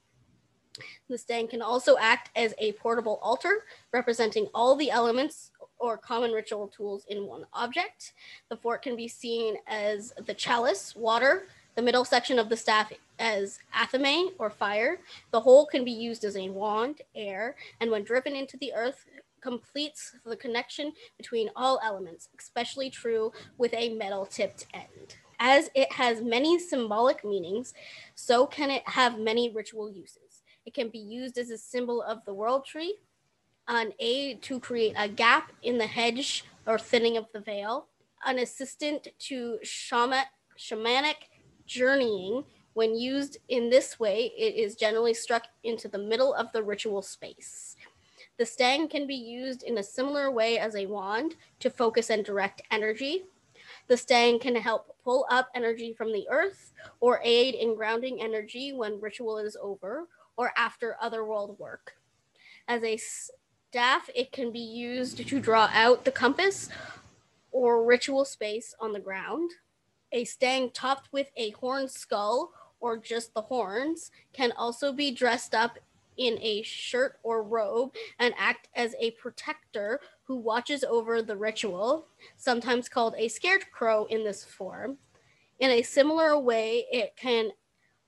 The 1.09 1.19
stang 1.19 1.47
can 1.49 1.63
also 1.63 1.97
act 1.99 2.31
as 2.35 2.55
a 2.59 2.73
portable 2.73 3.21
altar, 3.23 3.65
representing 3.93 4.49
all 4.55 4.75
the 4.75 4.91
elements 4.91 5.53
or 5.79 5.97
common 5.97 6.33
ritual 6.33 6.69
tools 6.69 7.05
in 7.09 7.27
one 7.27 7.47
object. 7.53 8.13
The 8.49 8.57
fork 8.57 8.83
can 8.83 8.97
be 8.97 9.07
seen 9.07 9.57
as 9.67 10.13
the 10.27 10.35
chalice, 10.35 10.97
water, 10.97 11.47
the 11.75 11.83
middle 11.83 12.05
section 12.05 12.39
of 12.39 12.49
the 12.49 12.57
staff 12.57 12.93
as 13.19 13.59
athame 13.75 14.33
or 14.39 14.51
fire. 14.51 15.01
The 15.31 15.41
whole 15.41 15.67
can 15.67 15.85
be 15.85 15.93
used 15.93 16.25
as 16.25 16.37
a 16.37 16.49
wand, 16.49 17.03
air, 17.15 17.57
and 17.81 17.91
when 17.91 18.05
driven 18.05 18.35
into 18.35 18.57
the 18.57 18.73
earth, 18.75 19.05
completes 19.45 20.17
the 20.25 20.37
connection 20.37 20.93
between 21.19 21.51
all 21.55 21.79
elements, 21.85 22.31
especially 22.39 22.89
true 22.89 23.31
with 23.59 23.75
a 23.75 23.95
metal 23.95 24.25
tipped 24.25 24.67
end. 24.73 25.17
As 25.39 25.69
it 25.75 25.93
has 25.93 26.23
many 26.23 26.59
symbolic 26.59 27.25
meanings, 27.25 27.75
so 28.15 28.47
can 28.47 28.71
it 28.71 28.83
have 28.89 29.19
many 29.19 29.53
ritual 29.53 29.91
uses. 29.91 30.43
It 30.65 30.73
can 30.73 30.89
be 30.89 30.99
used 30.99 31.37
as 31.37 31.51
a 31.51 31.59
symbol 31.59 32.03
of 32.03 32.25
the 32.25 32.33
world 32.33 32.65
tree, 32.65 32.97
an 33.69 33.93
aid 33.99 34.43
to 34.43 34.59
create 34.59 34.95
a 34.97 35.09
gap 35.09 35.53
in 35.63 35.77
the 35.77 35.87
hedge 35.87 36.45
or 36.67 36.79
thinning 36.79 37.19
of 37.19 37.27
the 37.35 37.41
veil, 37.41 37.89
an 38.25 38.39
assistant 38.39 39.09
to 39.19 39.59
shama- 39.63 40.31
shamanic 40.59 41.29
journeying. 41.67 42.45
When 42.73 42.97
used 42.97 43.39
in 43.49 43.71
this 43.71 44.01
way, 44.01 44.33
it 44.37 44.55
is 44.55 44.75
generally 44.75 45.15
struck 45.15 45.45
into 45.63 45.89
the 45.89 45.99
middle 45.99 46.35
of 46.35 46.51
the 46.53 46.63
ritual 46.63 47.03
space. 47.03 47.77
The 48.37 48.47
stang 48.47 48.89
can 48.89 49.07
be 49.07 49.15
used 49.15 49.63
in 49.63 49.79
a 49.79 49.83
similar 49.83 50.31
way 50.31 50.59
as 50.59 50.75
a 50.75 50.87
wand 50.87 51.37
to 51.61 51.71
focus 51.71 52.11
and 52.11 52.25
direct 52.25 52.63
energy. 52.71 53.25
The 53.87 53.97
stang 53.97 54.41
can 54.41 54.57
help 54.57 54.97
pull 55.05 55.27
up 55.31 55.49
energy 55.55 55.93
from 55.93 56.13
the 56.13 56.27
earth 56.29 56.73
or 57.01 57.21
aid 57.23 57.55
in 57.55 57.77
grounding 57.77 58.21
energy 58.21 58.73
when 58.73 59.01
ritual 59.01 59.39
is 59.39 59.57
over 59.63 60.09
or 60.37 60.53
after 60.57 60.97
otherworld 61.01 61.59
work. 61.61 61.95
As 62.67 62.83
a 62.83 62.97
staff, 62.97 64.11
it 64.15 64.33
can 64.33 64.51
be 64.51 64.59
used 64.59 65.29
to 65.29 65.41
draw 65.41 65.71
out 65.73 66.05
the 66.05 66.11
compass 66.11 66.69
or 67.53 67.85
ritual 67.85 68.25
space 68.25 68.75
on 68.81 68.93
the 68.93 69.01
ground. 69.01 69.53
A 70.11 70.25
stang 70.25 70.71
topped 70.71 71.13
with 71.13 71.31
a 71.37 71.51
horn 71.51 71.89
skull 71.89 72.53
or 72.81 72.97
just 72.97 73.33
the 73.33 73.43
horns 73.43 74.11
can 74.33 74.53
also 74.53 74.93
be 74.93 75.11
dressed 75.11 75.55
up 75.55 75.79
in 76.17 76.39
a 76.41 76.63
shirt 76.63 77.19
or 77.23 77.43
robe 77.43 77.93
and 78.19 78.35
act 78.39 78.69
as 78.75 78.95
a 79.01 79.13
protector 79.13 80.01
who 80.25 80.37
watches 80.37 80.85
over 80.85 81.23
the 81.23 81.37
ritual, 81.37 82.07
sometimes 82.37 82.89
called 82.89 83.15
a 83.17 83.29
scarecrow 83.29 84.05
in 84.07 84.25
this 84.25 84.45
form. 84.45 84.99
In 85.59 85.71
a 85.71 85.83
similar 85.83 86.39
way, 86.39 86.87
it 86.91 87.15
can 87.17 87.51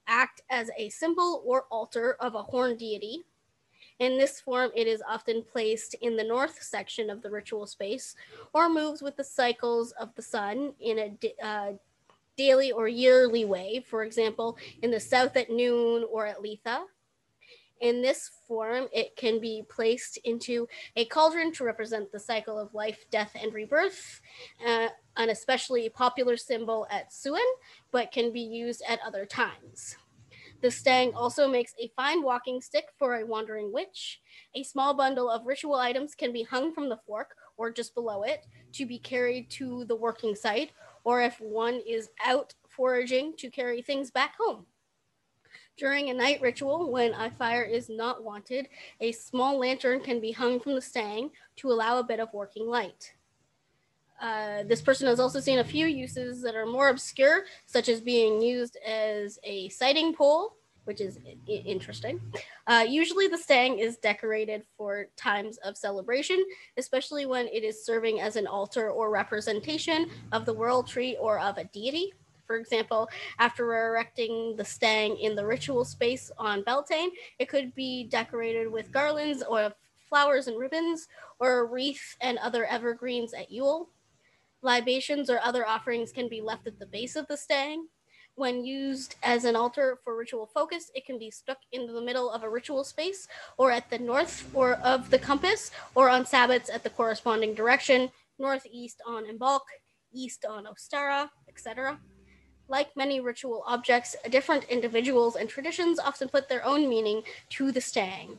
act 0.07 0.41
as 0.51 0.71
a 0.79 0.89
symbol 0.89 1.43
or 1.45 1.65
altar 1.71 2.17
of 2.21 2.35
a 2.35 2.43
horn 2.43 2.77
deity. 2.77 3.25
In 3.99 4.19
this 4.19 4.41
form, 4.41 4.71
it 4.75 4.87
is 4.87 5.03
often 5.09 5.43
placed 5.43 5.95
in 6.03 6.17
the 6.17 6.25
north 6.25 6.63
section 6.63 7.09
of 7.09 7.23
the 7.23 7.31
ritual 7.31 7.67
space 7.67 8.15
or 8.53 8.69
moves 8.69 9.01
with 9.01 9.17
the 9.17 9.25
cycles 9.25 9.93
of 9.93 10.15
the 10.15 10.23
sun 10.23 10.75
in 10.81 10.99
a 10.99 11.45
uh, 11.45 11.73
daily 12.37 12.73
or 12.73 12.89
yearly 12.89 13.45
way, 13.45 13.83
for 13.89 14.05
example, 14.05 14.59
in 14.83 14.91
the 14.91 15.01
south 15.01 15.37
at 15.37 15.51
noon 15.51 16.05
or 16.11 16.27
at 16.27 16.43
Litha. 16.43 16.85
In 17.80 18.00
this 18.00 18.30
form, 18.49 18.88
it 18.92 19.16
can 19.16 19.38
be 19.38 19.62
placed 19.68 20.18
into 20.25 20.66
a 20.97 21.04
cauldron 21.04 21.52
to 21.52 21.64
represent 21.64 22.11
the 22.11 22.18
cycle 22.18 22.59
of 22.59 22.73
life, 22.73 23.04
death, 23.11 23.33
and 23.40 23.52
rebirth, 23.52 24.21
uh, 24.66 24.88
an 25.16 25.28
especially 25.28 25.88
popular 25.90 26.37
symbol 26.37 26.87
at 26.90 27.12
Samhain, 27.12 27.42
but 27.90 28.12
can 28.12 28.33
be 28.33 28.40
used 28.40 28.83
at 28.88 29.00
other 29.04 29.26
times. 29.26 29.97
The 30.62 30.71
stang 30.71 31.12
also 31.14 31.49
makes 31.49 31.75
a 31.78 31.92
fine 31.97 32.23
walking 32.23 32.62
stick 32.62 32.87
for 32.99 33.16
a 33.16 33.26
wandering 33.26 33.73
witch. 33.73 34.21
A 34.54 34.62
small 34.62 34.95
bundle 34.95 35.28
of 35.28 35.47
ritual 35.47 35.75
items 35.75 36.14
can 36.14 36.33
be 36.33 36.45
hung 36.45 36.73
from 36.73 36.88
the 36.88 37.00
fork 37.06 37.37
or 37.59 37.71
just 37.71 37.95
below 37.95 38.23
it 38.23 38.47
to 38.73 38.87
be 38.87 38.99
carried 38.99 39.50
to 39.50 39.85
the 39.85 39.97
working 39.97 40.35
site, 40.35 40.73
or 41.04 41.21
if 41.21 41.38
one 41.40 41.80
is 41.87 42.09
out 42.25 42.54
foraging, 42.68 43.35
to 43.37 43.50
carry 43.50 43.83
things 43.83 44.11
back 44.11 44.35
home. 44.38 44.66
During 45.76 46.09
a 46.09 46.14
night 46.14 46.40
ritual, 46.40 46.90
when 46.90 47.12
a 47.12 47.30
fire 47.30 47.62
is 47.62 47.88
not 47.88 48.25
wanted, 48.25 48.68
a 49.00 49.12
small 49.12 49.59
lantern 49.59 50.00
can 50.00 50.21
be 50.21 50.33
hung 50.33 50.59
from 50.59 50.75
the 50.75 50.80
stang 50.80 51.30
to 51.56 51.71
allow 51.71 51.99
a 51.99 52.04
bit 52.04 52.21
of 52.21 52.33
working 52.33 52.66
light. 52.66 53.12
Uh, 54.21 54.62
this 54.62 54.80
person 54.80 55.06
has 55.06 55.21
also 55.21 55.40
seen 55.40 55.59
a 55.59 55.64
few 55.64 55.87
uses 55.87 56.40
that 56.40 56.54
are 56.54 56.64
more 56.64 56.88
obscure, 56.88 57.45
such 57.66 57.90
as 57.90 58.00
being 58.00 58.40
used 58.40 58.78
as 58.87 59.38
a 59.45 59.68
sighting 59.68 60.14
pole 60.14 60.56
which 60.87 61.00
is 61.00 61.18
I- 61.26 61.50
interesting. 61.50 62.21
Uh, 62.66 62.85
usually, 62.88 63.26
the 63.28 63.37
stang 63.37 63.78
is 63.78 63.97
decorated 63.97 64.62
for 64.76 65.09
times 65.16 65.59
of 65.59 65.76
celebration, 65.76 66.42
especially 66.76 67.26
when 67.26 67.49
it 67.49 67.64
is 67.64 67.85
serving 67.85 68.21
as 68.21 68.37
an 68.37 68.47
altar 68.47 68.90
or 68.90 69.11
representation 69.11 70.09
of 70.33 70.47
the 70.47 70.54
world 70.54 70.87
tree 70.87 71.16
or 71.21 71.38
of 71.40 71.59
a 71.59 71.64
deity. 71.64 72.12
For 72.47 72.57
example, 72.57 73.09
after 73.38 73.75
erecting 73.75 74.57
the 74.57 74.65
stang 74.65 75.19
in 75.19 75.35
the 75.35 75.47
ritual 75.47 75.85
space 75.85 76.31
on 76.38 76.62
Beltane, 76.62 77.11
it 77.38 77.49
could 77.49 77.75
be 77.75 78.05
decorated 78.05 78.71
with 78.71 78.93
garlands 78.93 79.43
or 79.43 79.73
flowers 80.09 80.47
and 80.47 80.59
ribbons, 80.59 81.09
or 81.38 81.59
a 81.59 81.65
wreath 81.65 82.17
and 82.21 82.38
other 82.38 82.65
evergreens 82.65 83.35
at 83.35 83.50
Yule. 83.50 83.91
Libations 84.62 85.29
or 85.29 85.41
other 85.43 85.67
offerings 85.67 86.12
can 86.12 86.29
be 86.29 86.41
left 86.41 86.67
at 86.67 86.79
the 86.79 86.87
base 86.87 87.17
of 87.17 87.26
the 87.26 87.37
stang. 87.37 87.88
When 88.37 88.65
used 88.65 89.17
as 89.23 89.45
an 89.45 89.57
altar 89.57 89.99
for 90.05 90.17
ritual 90.17 90.47
focus, 90.47 90.91
it 90.95 91.07
can 91.07 91.19
be 91.19 91.31
stuck 91.31 91.59
in 91.73 91.87
the 91.87 92.00
middle 92.00 92.31
of 92.31 92.43
a 92.43 92.50
ritual 92.50 92.85
space, 92.85 93.26
or 93.57 93.71
at 93.71 93.88
the 93.91 93.99
north 93.99 94.49
or 94.55 94.75
of 94.75 95.11
the 95.11 95.19
compass, 95.19 95.71
or 95.95 96.11
on 96.11 96.25
sabbats 96.25 96.73
at 96.73 96.83
the 96.83 96.91
corresponding 96.91 97.55
direction, 97.55 98.11
northeast 98.38 99.00
on 99.07 99.25
Imbolc, 99.25 99.62
east 100.12 100.45
on 100.49 100.67
Ostara, 100.67 101.31
etc. 101.49 101.99
Like 102.69 102.97
many 102.97 103.21
ritual 103.21 103.63
objects, 103.67 104.17
different 104.31 104.65
individuals 104.65 105.37
and 105.37 105.49
traditions 105.49 105.99
often 105.99 106.29
put 106.29 106.49
their 106.49 106.65
own 106.65 106.89
meaning 106.89 107.23
to 107.51 107.71
the 107.71 107.81
stang. 107.81 108.39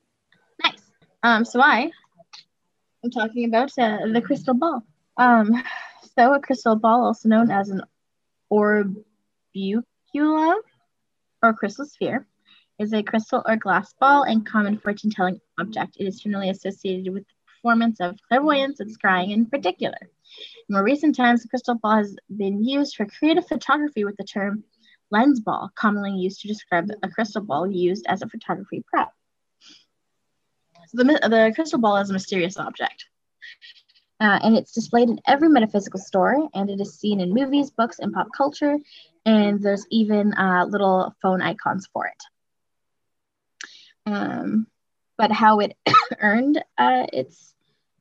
Nice. 0.65 0.91
Um, 1.23 1.45
so 1.45 1.61
I 1.61 1.91
am 3.05 3.11
talking 3.11 3.45
about 3.45 3.71
uh, 3.79 3.99
the 4.13 4.21
crystal 4.21 4.55
ball. 4.55 4.83
Um, 5.17 5.63
so 6.17 6.35
a 6.35 6.41
crystal 6.41 6.77
ball, 6.77 7.05
also 7.05 7.29
known 7.29 7.51
as 7.51 7.71
an 7.71 7.83
orbicula 8.53 8.95
or 11.43 11.55
crystal 11.55 11.87
sphere, 11.87 12.27
is 12.83 12.93
a 12.93 13.03
crystal 13.03 13.43
or 13.47 13.57
glass 13.57 13.95
ball 14.01 14.25
and 14.25 14.45
common 14.45 14.77
fortune-telling 14.77 15.41
object. 15.59 15.97
It 15.99 16.07
is 16.07 16.21
generally 16.21 16.51
associated 16.51 17.13
with 17.13 17.25
the 17.27 17.35
performance 17.47 18.01
of 18.01 18.19
clairvoyance 18.29 18.81
and 18.81 18.91
scrying 18.91 19.33
in 19.33 19.47
particular. 19.47 19.97
In 20.01 20.75
more 20.75 20.83
recent 20.83 21.15
times, 21.15 21.43
the 21.43 21.49
crystal 21.49 21.77
ball 21.77 21.97
has 21.97 22.17
been 22.37 22.63
used 22.63 22.97
for 22.97 23.07
creative 23.07 23.47
photography 23.47 24.05
with 24.05 24.17
the 24.17 24.25
term 24.25 24.65
lens 25.11 25.41
ball, 25.41 25.71
commonly 25.77 26.19
used 26.19 26.41
to 26.41 26.49
describe 26.49 26.91
a 27.03 27.09
crystal 27.09 27.43
ball 27.43 27.71
used 27.71 28.05
as 28.09 28.23
a 28.23 28.29
photography 28.29 28.85
prop. 28.91 29.13
So 30.89 30.99
the, 30.99 31.05
the 31.05 31.53
crystal 31.55 31.79
ball 31.79 31.97
is 31.99 32.11
a 32.11 32.13
mysterious 32.13 32.59
object. 32.59 33.07
Uh, 34.21 34.39
and 34.43 34.57
it's 34.57 34.73
displayed 34.73 35.09
in 35.09 35.21
every 35.27 35.49
metaphysical 35.49 35.99
store, 35.99 36.49
and 36.55 36.71
it 36.71 36.81
is 36.81 36.99
seen 36.99 37.21
in 37.21 37.35
movies, 37.35 37.71
books, 37.71 37.99
and 37.99 38.13
pop 38.13 38.29
culture. 38.37 38.79
And 39.27 39.61
there's 39.61 39.87
even 39.91 40.33
uh, 40.35 40.65
little 40.69 41.15
phone 41.21 41.43
icons 41.43 41.89
for 41.93 42.07
it. 42.07 42.23
Um, 44.07 44.67
but 45.19 45.31
how 45.31 45.61
it 45.61 45.77
earned 46.21 46.59
uh, 46.79 47.07
its 47.13 47.55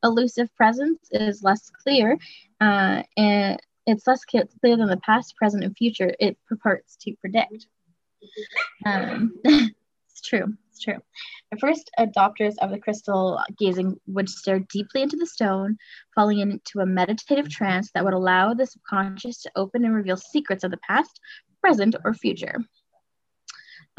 elusive 0.03 0.53
presence 0.55 0.99
is 1.11 1.43
less 1.43 1.69
clear, 1.69 2.17
uh, 2.59 3.03
and 3.17 3.59
it's 3.85 4.07
less 4.07 4.23
clear 4.25 4.45
than 4.63 4.87
the 4.87 5.01
past, 5.03 5.35
present, 5.35 5.63
and 5.63 5.75
future 5.75 6.13
it 6.19 6.37
purports 6.47 6.95
to 7.01 7.15
predict. 7.21 7.67
Um, 8.85 9.33
it's 9.43 10.21
true. 10.23 10.53
It's 10.69 10.79
true. 10.79 10.97
The 11.51 11.57
first 11.57 11.91
adopters 11.99 12.55
of 12.61 12.71
the 12.71 12.79
crystal 12.79 13.39
gazing 13.57 13.99
would 14.07 14.29
stare 14.29 14.59
deeply 14.59 15.01
into 15.01 15.17
the 15.17 15.25
stone, 15.25 15.77
falling 16.15 16.39
into 16.39 16.79
a 16.79 16.85
meditative 16.85 17.49
trance 17.49 17.91
that 17.93 18.05
would 18.05 18.13
allow 18.13 18.53
the 18.53 18.65
subconscious 18.65 19.41
to 19.41 19.51
open 19.55 19.83
and 19.83 19.93
reveal 19.93 20.17
secrets 20.17 20.63
of 20.63 20.71
the 20.71 20.77
past, 20.77 21.19
present, 21.61 21.95
or 22.05 22.13
future. 22.13 22.55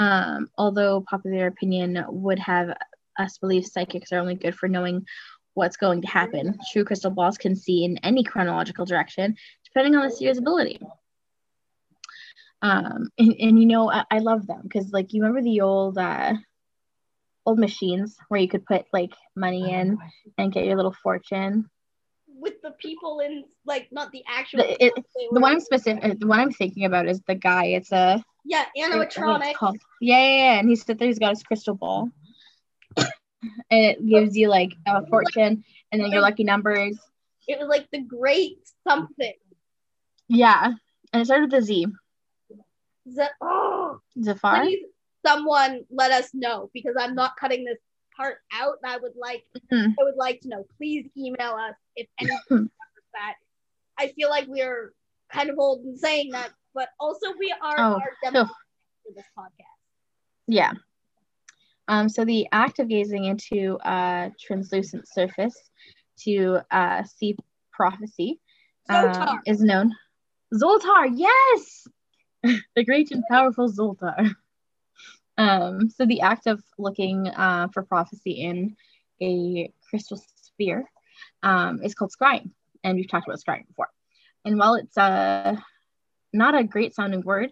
Um, 0.03 0.49
although 0.59 1.05
popular 1.09 1.47
opinion 1.47 2.05
would 2.09 2.41
have 2.41 2.77
us 3.19 3.39
believe 3.39 3.67
psychics 3.67 4.11
are 4.11 4.19
only 4.19 4.35
good 4.35 4.57
for 4.57 4.69
knowing 4.69 5.07
what's 5.55 5.77
going 5.77 6.03
to 6.03 6.09
happen, 6.09 6.59
true 6.73 6.85
crystal 6.85 7.11
balls 7.13 7.39
can 7.39 7.55
see 7.55 7.85
in 7.85 7.99
any 7.99 8.25
chronological 8.25 8.85
direction, 8.85 9.37
depending 9.65 9.95
on 9.95 10.03
the 10.03 10.11
seer's 10.11 10.39
ability. 10.39 10.81
Um, 12.63 13.11
and, 13.17 13.35
and 13.39 13.61
you 13.61 13.67
know, 13.67 13.93
I, 13.93 14.05
I 14.11 14.19
love 14.19 14.47
them 14.47 14.63
because, 14.65 14.93
like, 14.93 15.13
you 15.13 15.23
remember 15.23 15.43
the 15.43 15.61
old 15.61 15.99
uh, 15.99 16.35
old 17.47 17.61
machines 17.61 18.17
where 18.29 18.41
you 18.41 18.49
could 18.49 18.67
put 18.67 18.87
like 18.93 19.15
money 19.37 19.73
in 19.73 19.99
and 20.39 20.53
get 20.53 20.65
your 20.65 20.77
little 20.77 20.97
fortune. 21.03 21.71
With 22.43 22.61
the 22.61 22.73
people 22.73 23.21
in, 23.21 23.45
like, 23.65 23.87
not 23.93 24.11
the 24.11 24.25
actual. 24.29 24.65
The, 24.65 24.87
it, 24.87 24.93
the 25.31 25.39
one 25.39 25.53
I'm 25.53 25.61
specific, 25.61 26.19
the 26.19 26.27
one 26.27 26.41
I'm 26.41 26.51
thinking 26.51 26.85
about 26.85 27.07
is 27.07 27.21
the 27.29 27.37
guy. 27.37 27.67
It's 27.67 27.93
a 27.93 28.21
yeah, 28.45 28.65
I 28.77 28.81
don't 28.81 28.91
know 28.91 28.99
what 28.99 29.07
it's 29.07 29.17
animatronic. 29.17 29.55
called. 29.55 29.79
Yeah, 30.01 30.19
yeah, 30.19 30.37
yeah. 30.37 30.59
And 30.59 30.69
he's 30.69 30.85
sit 30.85 30.99
there. 30.99 31.07
He's 31.07 31.21
got 31.21 31.31
his 31.31 31.45
crystal 31.45 31.77
ball, 31.77 32.11
and 32.97 33.07
it 33.71 34.05
gives 34.05 34.37
you 34.37 34.49
like 34.49 34.73
a 34.87 35.07
fortune, 35.07 35.63
and 35.93 36.03
then 36.03 36.11
your 36.11 36.21
lucky 36.21 36.43
numbers. 36.43 36.99
It 37.47 37.61
was 37.61 37.69
like 37.69 37.87
the 37.93 38.01
great 38.01 38.59
something. 38.89 39.35
Yeah, 40.29 40.73
and 41.13 41.23
it 41.23 41.25
started 41.27 41.53
with 41.53 41.63
a 41.63 41.65
Z. 41.65 41.87
Z- 43.09 43.23
oh, 43.41 44.01
Zafar. 44.21 44.63
please, 44.65 44.85
someone 45.25 45.85
let 45.91 46.11
us 46.11 46.31
know 46.35 46.71
because 46.75 46.97
I'm 46.99 47.15
not 47.15 47.37
cutting 47.37 47.65
this 47.65 47.79
part 48.17 48.39
out. 48.53 48.77
I 48.85 48.99
would 48.99 49.17
like, 49.17 49.45
Mhm. 49.73 49.95
I 49.99 50.03
would 50.05 50.17
like 50.17 50.41
to 50.43 50.49
know. 50.49 50.65
Please 50.77 51.09
email 51.17 51.53
us 51.55 51.75
if 51.97 52.09
anyone 52.21 52.41
remembers 52.51 52.71
that. 53.15 53.35
I 53.99 54.09
feel 54.09 54.29
like 54.31 54.47
we're 54.49 54.93
kind 55.31 55.51
of 55.51 55.59
old 55.59 55.85
in 55.85 55.97
saying 55.97 56.31
that, 56.33 56.51
but 56.75 56.89
also 57.01 57.33
we 57.39 57.53
are 57.63 57.79
Oh, 57.79 57.95
our 57.95 58.13
demographic 58.25 58.49
for 59.05 59.13
this 59.15 59.25
podcast. 59.37 59.79
Yeah. 60.47 60.73
Um, 61.89 62.09
so 62.09 62.25
the 62.25 62.47
act 62.53 62.79
of 62.79 62.89
gazing 62.89 63.25
into 63.25 63.79
a 63.85 64.31
translucent 64.41 65.07
surface 65.09 65.57
to 66.21 66.61
uh, 66.71 67.03
see 67.05 67.37
prophecy 67.73 68.41
uh, 68.89 69.37
is 69.47 69.63
known. 69.63 69.93
Zoltar, 70.55 71.09
yes, 71.13 71.87
the 72.77 72.85
great 72.85 73.11
and 73.11 73.25
powerful 73.31 73.71
Zoltar. 73.71 74.35
Um, 75.39 75.91
so 75.91 76.07
the 76.07 76.21
act 76.21 76.47
of 76.47 76.63
looking 76.79 77.29
uh, 77.29 77.69
for 77.73 77.83
prophecy 77.83 78.33
in 78.33 78.77
a 79.21 79.73
crystal 79.89 80.23
sphere 80.43 80.91
um, 81.43 81.83
is 81.83 81.95
called 81.95 82.13
scrying, 82.13 82.51
and 82.85 82.97
we've 82.97 83.09
talked 83.09 83.27
about 83.27 83.41
scrying 83.41 83.67
before. 83.67 83.89
And 84.45 84.59
while 84.59 84.75
it's 84.75 84.97
uh, 84.97 85.57
not 86.33 86.59
a 86.59 86.65
great 86.65 86.95
sounding 86.95 87.23
word, 87.23 87.51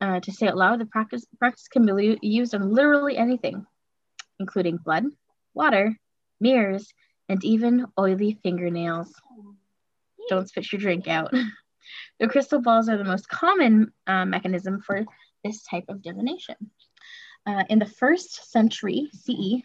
uh, 0.00 0.20
to 0.20 0.32
say 0.32 0.46
it 0.46 0.56
loud, 0.56 0.80
the 0.80 0.86
practice 0.86 1.24
practice 1.38 1.68
can 1.68 1.86
be 1.86 2.18
used 2.22 2.54
on 2.54 2.72
literally 2.72 3.16
anything, 3.16 3.64
including 4.38 4.78
blood, 4.78 5.04
water, 5.54 5.96
mirrors, 6.40 6.92
and 7.28 7.42
even 7.44 7.86
oily 7.98 8.38
fingernails. 8.42 9.12
Don't 10.28 10.48
spit 10.48 10.72
your 10.72 10.80
drink 10.80 11.06
out. 11.08 11.32
the 12.18 12.28
crystal 12.28 12.60
balls 12.60 12.88
are 12.88 12.96
the 12.96 13.04
most 13.04 13.28
common 13.28 13.92
uh, 14.06 14.24
mechanism 14.24 14.80
for 14.80 15.04
this 15.44 15.62
type 15.62 15.84
of 15.88 16.02
divination. 16.02 16.56
Uh, 17.46 17.64
in 17.68 17.78
the 17.78 17.86
first 17.86 18.50
century 18.50 19.10
CE, 19.12 19.62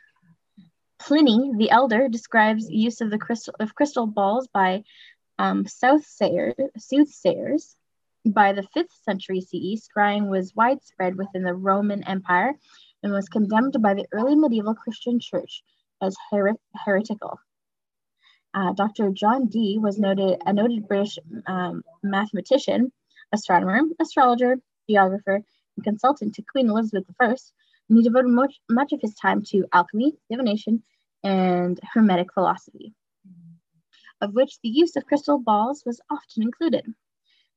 Pliny 0.99 1.51
the 1.55 1.71
Elder 1.71 2.09
describes 2.09 2.69
use 2.69 2.99
of 2.99 3.09
the 3.09 3.17
crystal 3.17 3.55
of 3.59 3.73
crystal 3.73 4.05
balls 4.05 4.47
by 4.53 4.83
um, 5.37 5.65
soothsayers, 5.65 6.55
by 8.25 8.51
the 8.51 8.67
5th 8.75 8.91
century 9.03 9.39
CE, 9.39 9.81
scrying 9.87 10.27
was 10.27 10.53
widespread 10.53 11.15
within 11.15 11.43
the 11.43 11.53
Roman 11.53 12.03
Empire 12.03 12.53
and 13.01 13.13
was 13.13 13.29
condemned 13.29 13.81
by 13.81 13.93
the 13.93 14.05
early 14.11 14.35
medieval 14.35 14.75
Christian 14.75 15.21
church 15.21 15.63
as 16.01 16.17
her- 16.31 16.57
heretical. 16.85 17.39
Uh, 18.53 18.73
Dr. 18.73 19.11
John 19.11 19.45
Dee 19.45 19.77
was 19.79 19.97
noted 19.97 20.41
a 20.45 20.51
noted 20.51 20.87
British 20.87 21.17
um, 21.47 21.83
mathematician, 22.03 22.91
astronomer, 23.31 23.81
astrologer, 24.01 24.57
geographer, 24.89 25.41
and 25.77 25.83
consultant 25.83 26.35
to 26.35 26.41
Queen 26.41 26.69
Elizabeth 26.69 27.05
I, 27.21 27.35
and 27.89 27.97
he 27.97 28.03
devoted 28.03 28.29
much, 28.29 28.59
much 28.69 28.93
of 28.93 29.01
his 29.01 29.15
time 29.15 29.43
to 29.49 29.65
alchemy, 29.73 30.13
divination, 30.29 30.83
and 31.23 31.79
hermetic 31.93 32.33
philosophy, 32.33 32.93
of 34.21 34.33
which 34.33 34.59
the 34.61 34.69
use 34.69 34.95
of 34.95 35.05
crystal 35.05 35.39
balls 35.39 35.83
was 35.85 35.99
often 36.09 36.43
included. 36.43 36.85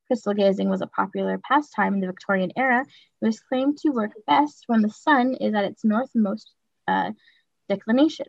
Crystal 0.07 0.33
gazing 0.33 0.69
was 0.69 0.81
a 0.81 0.87
popular 0.87 1.37
pastime 1.37 1.93
in 1.93 2.01
the 2.01 2.07
Victorian 2.07 2.51
era. 2.57 2.81
It 3.21 3.25
was 3.25 3.39
claimed 3.39 3.77
to 3.79 3.89
work 3.89 4.11
best 4.27 4.65
when 4.67 4.81
the 4.81 4.89
sun 4.89 5.35
is 5.35 5.53
at 5.53 5.65
its 5.65 5.85
northmost 5.85 6.51
uh, 6.87 7.11
declination. 7.69 8.27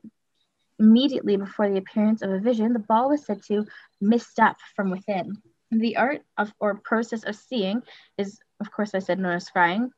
Immediately 0.78 1.36
before 1.36 1.68
the 1.68 1.78
appearance 1.78 2.22
of 2.22 2.30
a 2.30 2.38
vision, 2.38 2.72
the 2.72 2.78
ball 2.78 3.08
was 3.08 3.24
said 3.24 3.42
to 3.44 3.66
mist 4.00 4.38
up 4.38 4.56
from 4.76 4.90
within. 4.90 5.36
The 5.70 5.96
art 5.96 6.22
of 6.36 6.52
or 6.60 6.76
process 6.76 7.24
of 7.24 7.34
seeing 7.34 7.82
is, 8.18 8.38
of 8.60 8.70
course, 8.70 8.94
I 8.94 9.00
said 9.00 9.18
known 9.18 9.34
as 9.34 9.48
scrying, 9.48 9.90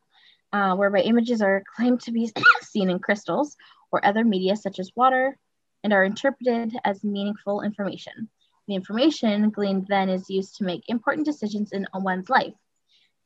uh, 0.52 0.74
whereby 0.74 1.00
images 1.00 1.42
are 1.42 1.62
claimed 1.76 2.00
to 2.00 2.12
be 2.12 2.30
seen 2.62 2.90
in 2.90 2.98
crystals 2.98 3.56
or 3.92 4.04
other 4.04 4.24
media 4.24 4.56
such 4.56 4.78
as 4.78 4.90
water 4.96 5.36
and 5.84 5.92
are 5.92 6.04
interpreted 6.04 6.76
as 6.84 7.04
meaningful 7.04 7.62
information. 7.62 8.28
The 8.68 8.74
information 8.74 9.50
gleaned 9.50 9.86
then 9.88 10.08
is 10.08 10.28
used 10.28 10.56
to 10.56 10.64
make 10.64 10.88
important 10.88 11.26
decisions 11.26 11.72
in 11.72 11.86
one's 11.94 12.28
life. 12.28 12.54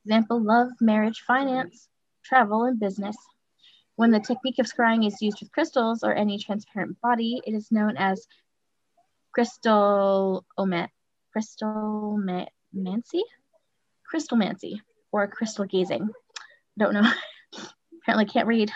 Example 0.05 0.43
love, 0.43 0.69
marriage, 0.81 1.23
finance, 1.27 1.89
travel, 2.25 2.65
and 2.65 2.79
business. 2.79 3.17
When 3.97 4.11
the 4.11 4.21
technique 4.21 4.59
of 4.59 4.67
scrying 4.67 5.07
is 5.07 5.21
used 5.21 5.41
with 5.41 5.53
crystals 5.53 6.03
or 6.03 6.15
any 6.15 6.39
transparent 6.39 7.01
body, 7.01 7.41
it 7.47 7.55
is 7.55 7.71
known 7.71 7.97
as 7.97 8.27
crystal 9.33 10.45
crystal 11.33 12.19
mancy, 12.73 13.23
crystal 14.05 14.37
mancy, 14.37 14.83
or 15.13 15.27
crystal 15.29 15.65
gazing. 15.65 16.11
Don't 16.79 16.95
know. 16.95 17.11
Apparently, 18.03 18.27
can't 18.27 18.47
read. 18.47 18.71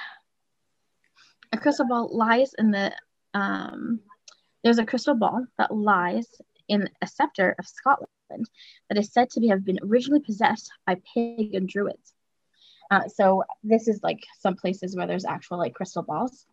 A 1.52 1.58
crystal 1.58 1.86
ball 1.86 2.10
lies 2.16 2.52
in 2.58 2.70
the 2.70 2.92
um, 3.32 4.00
there's 4.62 4.78
a 4.78 4.86
crystal 4.86 5.14
ball 5.14 5.46
that 5.58 5.74
lies 5.74 6.26
in 6.68 6.88
a 7.02 7.06
scepter 7.06 7.54
of 7.58 7.66
Scotland 7.66 8.48
that 8.88 8.98
is 8.98 9.12
said 9.12 9.28
to 9.30 9.48
have 9.48 9.64
been 9.64 9.78
originally 9.82 10.20
possessed 10.20 10.70
by 10.86 10.96
pagan 11.14 11.66
druids. 11.66 12.14
Uh, 12.90 13.06
so 13.08 13.44
this 13.62 13.88
is 13.88 14.02
like 14.02 14.24
some 14.40 14.56
places 14.56 14.96
where 14.96 15.06
there's 15.06 15.24
actual 15.24 15.58
like 15.58 15.74
crystal 15.74 16.02
balls. 16.02 16.46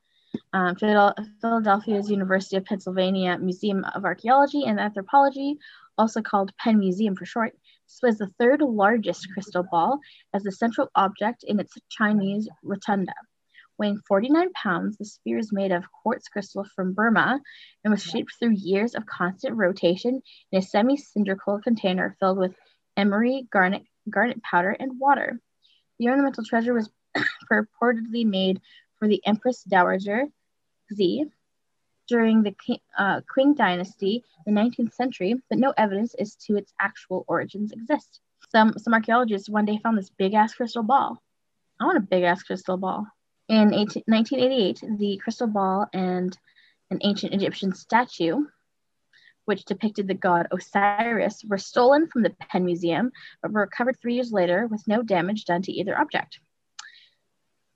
Um, 0.54 0.76
Philadelphia's 0.76 2.10
University 2.10 2.56
of 2.56 2.66
Pennsylvania 2.66 3.38
Museum 3.38 3.86
of 3.96 4.06
Archaeology 4.06 4.64
and 4.66 4.80
Anthropology, 4.80 5.58
also 5.98 6.22
called 6.22 6.56
Penn 6.58 6.80
Museum 6.80 7.16
for 7.16 7.26
short, 7.26 7.54
displays 7.92 8.18
the 8.18 8.32
third 8.40 8.62
largest 8.62 9.28
crystal 9.34 9.64
ball 9.70 10.00
as 10.34 10.44
the 10.44 10.52
central 10.52 10.90
object 10.96 11.44
in 11.44 11.60
its 11.60 11.74
Chinese 11.90 12.48
rotunda. 12.64 13.14
Weighing 13.78 14.00
49 14.08 14.54
pounds, 14.54 14.98
the 14.98 15.06
sphere 15.06 15.38
is 15.38 15.52
made 15.52 15.72
of 15.72 15.84
quartz 15.92 16.30
crystal 16.30 16.66
from 16.76 16.94
Burma 16.94 17.42
and 17.84 17.92
was 17.92 18.04
shaped 18.04 18.34
through 18.40 18.52
years 18.52 18.96
of 18.96 19.06
constant 19.06 19.58
rotation 19.58 20.22
in 20.52 20.60
a 20.60 20.62
semi 20.62 20.96
cylindrical 20.96 21.60
container 21.60 22.16
filled 22.20 22.38
with 22.38 22.56
emery, 22.96 23.48
garnet, 23.52 23.84
garnet 24.10 24.42
powder, 24.44 24.72
and 24.80 25.00
water. 25.00 25.40
The 26.00 26.08
ornamental 26.08 26.46
treasure 26.46 26.74
was 26.74 26.90
purportedly 27.52 28.26
made 28.26 28.62
for 29.00 29.08
the 29.08 29.22
Empress 29.26 29.64
Dowager 29.64 30.26
Xi 30.96 31.26
during 32.12 32.44
the 32.44 32.54
uh, 32.98 33.22
Qing 33.34 33.56
dynasty 33.56 34.22
the 34.46 34.52
19th 34.52 34.94
century, 34.94 35.36
but 35.50 35.58
no 35.58 35.74
evidence 35.78 36.14
as 36.16 36.36
to 36.36 36.58
its 36.58 36.74
actual 36.78 37.24
origins 37.26 37.72
exist. 37.72 38.20
Some, 38.50 38.74
some 38.78 38.94
archaeologists 38.94 39.50
one 39.50 39.64
day 39.64 39.80
found 39.82 39.98
this 39.98 40.10
big 40.10 40.34
ass 40.34 40.54
crystal 40.54 40.84
ball. 40.84 41.24
I 41.80 41.86
want 41.86 41.98
a 41.98 42.02
big 42.02 42.24
ass 42.24 42.44
crystal 42.44 42.76
ball. 42.76 43.08
In 43.48 43.74
18, 43.74 44.04
1988, 44.08 44.84
the 45.00 45.22
crystal 45.24 45.48
ball 45.48 45.88
and 45.94 46.38
an 46.90 47.00
ancient 47.02 47.34
Egyptian 47.34 47.74
statue, 47.74 48.46
which 49.46 49.64
depicted 49.64 50.10
the 50.10 50.14
god 50.14 50.48
Osiris, 50.52 51.46
were 51.48 51.58
stolen 51.58 52.08
from 52.08 52.24
the 52.24 52.32
Penn 52.32 52.66
Museum, 52.66 53.12
but 53.42 53.54
were 53.54 53.62
recovered 53.62 53.98
three 54.02 54.16
years 54.16 54.34
later 54.34 54.68
with 54.68 54.86
no 54.86 55.02
damage 55.02 55.46
done 55.46 55.62
to 55.62 55.72
either 55.72 55.98
object. 55.98 56.40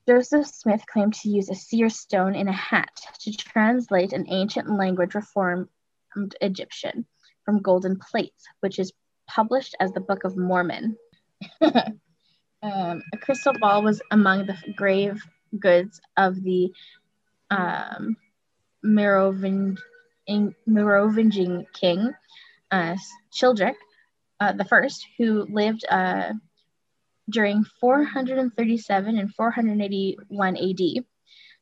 Joseph 0.08 0.46
Smith 0.46 0.86
claimed 0.86 1.15
to 1.15 1.30
use 1.30 1.50
a 1.50 1.56
seer 1.56 1.89
stone 1.89 2.36
in 2.36 2.48
a 2.48 2.54
hat 2.54 2.91
to 3.22 3.32
translate 3.32 4.13
an 4.13 4.26
ancient 4.30 4.70
language 4.70 5.15
reformed 5.15 5.68
Egyptian 6.41 7.06
from 7.44 7.62
golden 7.62 7.98
plates, 8.00 8.46
which 8.60 8.78
is 8.78 8.94
published 9.28 9.76
as 9.80 9.91
the 9.94 10.00
Book 10.00 10.24
of 10.24 10.38
Mormon. 10.38 10.96
um, 11.62 11.91
a 12.62 13.18
crystal 13.20 13.54
ball 13.60 13.82
was 13.82 14.02
among 14.12 14.46
the 14.46 14.58
grave 14.76 15.22
goods 15.60 16.00
of 16.18 16.41
the 16.44 16.72
um, 17.50 18.15
Merovingian, 18.84 19.78
king 21.74 22.13
uh, 22.72 22.96
Childeric 23.34 23.76
uh, 24.39 24.52
the 24.54 24.65
first, 24.65 25.08
who 25.18 25.48
lived 25.50 25.86
uh, 25.89 26.34
during 27.29 27.63
437 27.79 29.17
and 29.17 29.33
481 29.33 30.57
AD. 30.57 31.05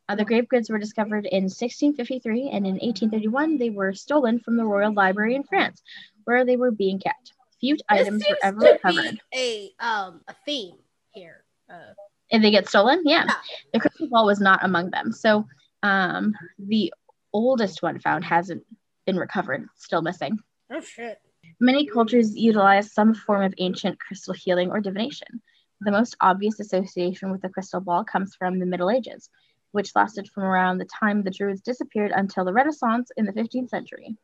Uh, 0.10 0.16
the 0.16 0.26
grave 0.26 0.50
goods 0.50 0.70
were 0.70 0.80
discovered 0.80 1.26
in 1.26 1.44
1653, 1.44 2.50
and 2.50 2.68
in 2.68 2.74
1831 2.74 3.58
they 3.58 3.70
were 3.70 3.94
stolen 3.94 4.40
from 4.40 4.58
the 4.58 4.66
Royal 4.66 4.94
Library 4.94 5.36
in 5.36 5.44
France, 5.44 5.82
where 6.26 6.46
they 6.46 6.58
were 6.58 6.72
being 6.72 7.00
kept. 7.00 7.34
Few 7.62 7.76
this 7.76 7.84
items 7.88 8.26
were 8.30 8.38
ever 8.44 8.60
recovered. 8.60 9.22
a 9.34 9.72
um 9.80 10.22
a 10.28 10.36
theme 10.46 10.76
here. 11.14 11.46
Uh, 11.70 11.94
and 12.32 12.44
they 12.44 12.52
get 12.52 12.68
stolen? 12.68 13.04
Yeah. 13.06 13.26
yeah. 13.26 13.34
The 13.72 13.80
crystal 13.80 14.10
ball 14.10 14.26
was 14.26 14.42
not 14.42 14.64
among 14.64 14.90
them. 14.90 15.14
So 15.14 15.46
um, 15.84 16.34
the 16.60 16.94
oldest 17.32 17.82
one 17.82 18.00
found 18.00 18.26
hasn't 18.26 18.64
been 19.06 19.18
recovered, 19.18 19.68
still 19.76 20.02
missing. 20.02 20.40
Oh, 20.72 20.82
shit. 20.82 21.20
Many 21.60 21.86
cultures 21.86 22.36
utilize 22.36 22.92
some 22.92 23.14
form 23.14 23.44
of 23.44 23.54
ancient 23.58 24.00
crystal 24.00 24.34
healing 24.34 24.72
or 24.72 24.80
divination. 24.80 25.42
The 25.82 25.92
most 25.92 26.16
obvious 26.22 26.60
association 26.60 27.32
with 27.32 27.42
the 27.42 27.50
crystal 27.50 27.82
ball 27.82 28.04
comes 28.04 28.36
from 28.36 28.60
the 28.60 28.66
Middle 28.66 28.90
Ages, 28.90 29.30
which 29.72 29.96
lasted 29.96 30.30
from 30.30 30.44
around 30.44 30.78
the 30.78 30.86
time 30.86 31.24
the 31.24 31.32
Druids 31.32 31.62
disappeared 31.62 32.12
until 32.16 32.46
the 32.46 32.54
Renaissance 32.54 33.12
in 33.18 33.26
the 33.26 33.34
15th 33.34 33.70
century. 33.70 34.16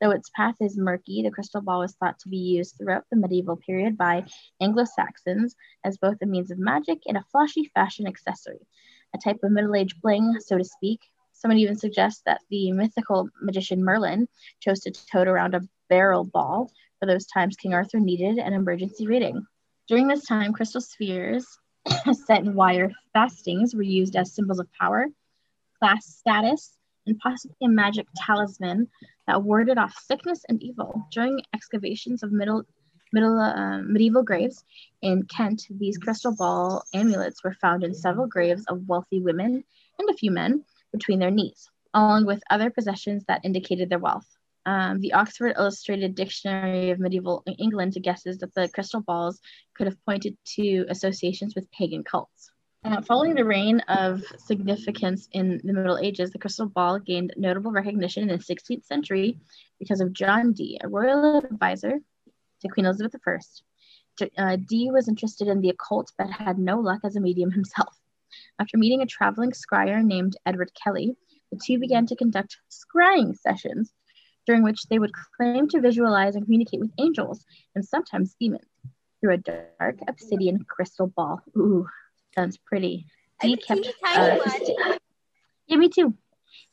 Though 0.00 0.10
its 0.10 0.30
path 0.34 0.56
is 0.60 0.76
murky, 0.76 1.22
the 1.22 1.30
crystal 1.30 1.62
ball 1.62 1.78
was 1.78 1.94
thought 1.94 2.18
to 2.18 2.28
be 2.28 2.36
used 2.36 2.76
throughout 2.76 3.04
the 3.08 3.16
medieval 3.16 3.56
period 3.56 3.96
by 3.96 4.26
Anglo 4.60 4.84
Saxons 4.84 5.56
as 5.84 5.96
both 5.96 6.20
a 6.20 6.26
means 6.26 6.50
of 6.50 6.58
magic 6.58 6.98
and 7.06 7.16
a 7.16 7.24
flashy 7.30 7.70
fashion 7.74 8.06
accessory, 8.06 8.66
a 9.14 9.18
type 9.18 9.38
of 9.42 9.52
middle 9.52 9.74
age 9.74 9.98
bling, 10.02 10.40
so 10.40 10.58
to 10.58 10.64
speak. 10.64 11.00
Someone 11.32 11.58
even 11.58 11.76
suggests 11.76 12.22
that 12.26 12.42
the 12.50 12.72
mythical 12.72 13.30
magician 13.40 13.84
Merlin 13.84 14.28
chose 14.60 14.80
to 14.80 14.90
tote 14.90 15.28
around 15.28 15.54
a 15.54 15.66
beryl 15.88 16.24
ball 16.24 16.70
for 16.98 17.06
those 17.06 17.26
times 17.26 17.56
King 17.56 17.74
Arthur 17.74 18.00
needed 18.00 18.38
an 18.38 18.52
emergency 18.52 19.06
reading. 19.06 19.46
During 19.86 20.08
this 20.08 20.24
time, 20.24 20.52
crystal 20.54 20.80
spheres 20.80 21.46
set 22.26 22.40
in 22.40 22.54
wire 22.54 22.90
fastings 23.12 23.74
were 23.74 23.82
used 23.82 24.16
as 24.16 24.34
symbols 24.34 24.58
of 24.58 24.72
power, 24.72 25.06
class 25.78 26.06
status, 26.06 26.78
and 27.06 27.18
possibly 27.18 27.56
a 27.62 27.68
magic 27.68 28.06
talisman 28.16 28.88
that 29.26 29.42
warded 29.42 29.76
off 29.76 29.94
sickness 30.06 30.42
and 30.48 30.62
evil. 30.62 31.06
During 31.12 31.42
excavations 31.54 32.22
of 32.22 32.32
middle, 32.32 32.64
middle 33.12 33.38
uh, 33.38 33.82
medieval 33.82 34.22
graves 34.22 34.64
in 35.02 35.24
Kent, 35.24 35.66
these 35.70 35.98
crystal 35.98 36.34
ball 36.34 36.82
amulets 36.94 37.44
were 37.44 37.56
found 37.60 37.84
in 37.84 37.92
several 37.92 38.26
graves 38.26 38.64
of 38.68 38.88
wealthy 38.88 39.20
women 39.20 39.64
and 39.98 40.10
a 40.10 40.14
few 40.14 40.30
men 40.30 40.64
between 40.92 41.18
their 41.18 41.30
knees, 41.30 41.70
along 41.92 42.24
with 42.24 42.42
other 42.48 42.70
possessions 42.70 43.24
that 43.28 43.44
indicated 43.44 43.90
their 43.90 43.98
wealth. 43.98 44.33
Um, 44.66 45.00
the 45.00 45.12
Oxford 45.12 45.54
Illustrated 45.58 46.14
Dictionary 46.14 46.90
of 46.90 46.98
Medieval 46.98 47.42
England 47.58 47.96
guesses 48.02 48.38
that 48.38 48.54
the 48.54 48.68
crystal 48.68 49.00
balls 49.00 49.40
could 49.74 49.86
have 49.86 50.02
pointed 50.04 50.36
to 50.56 50.86
associations 50.88 51.54
with 51.54 51.70
pagan 51.70 52.02
cults. 52.02 52.50
Uh, 52.84 53.00
following 53.00 53.34
the 53.34 53.44
reign 53.44 53.80
of 53.88 54.22
significance 54.36 55.26
in 55.32 55.58
the 55.64 55.72
Middle 55.72 55.96
Ages, 55.96 56.30
the 56.30 56.38
crystal 56.38 56.66
ball 56.66 56.98
gained 56.98 57.32
notable 57.36 57.70
recognition 57.70 58.28
in 58.28 58.28
the 58.28 58.44
16th 58.44 58.84
century 58.84 59.38
because 59.78 60.02
of 60.02 60.12
John 60.12 60.52
Dee, 60.52 60.78
a 60.82 60.88
royal 60.88 61.38
advisor 61.38 61.98
to 62.60 62.68
Queen 62.68 62.84
Elizabeth 62.84 63.14
I. 63.26 64.28
Uh, 64.36 64.56
Dee 64.56 64.90
was 64.90 65.08
interested 65.08 65.48
in 65.48 65.60
the 65.60 65.70
occult 65.70 66.12
but 66.18 66.30
had 66.30 66.58
no 66.58 66.78
luck 66.78 67.00
as 67.04 67.16
a 67.16 67.20
medium 67.20 67.50
himself. 67.52 67.98
After 68.58 68.76
meeting 68.76 69.00
a 69.00 69.06
traveling 69.06 69.52
scryer 69.52 70.04
named 70.04 70.36
Edward 70.44 70.70
Kelly, 70.74 71.16
the 71.50 71.58
two 71.64 71.78
began 71.78 72.06
to 72.06 72.16
conduct 72.16 72.58
scrying 72.70 73.34
sessions, 73.36 73.92
during 74.46 74.62
which 74.62 74.82
they 74.84 74.98
would 74.98 75.12
claim 75.36 75.68
to 75.68 75.80
visualize 75.80 76.34
and 76.34 76.44
communicate 76.44 76.80
with 76.80 76.90
angels 76.98 77.44
and 77.74 77.84
sometimes 77.84 78.36
demons 78.38 78.66
through 79.20 79.34
a 79.34 79.38
dark 79.38 79.98
obsidian 80.08 80.64
crystal 80.68 81.06
ball. 81.06 81.40
Ooh, 81.56 81.86
Sounds 82.34 82.58
pretty. 82.58 83.06
Dee 83.40 83.56
kept. 83.56 83.86
Uh, 84.04 84.38
fasti- 84.38 84.98
yeah, 85.66 85.76
me 85.76 85.88
too. 85.88 86.14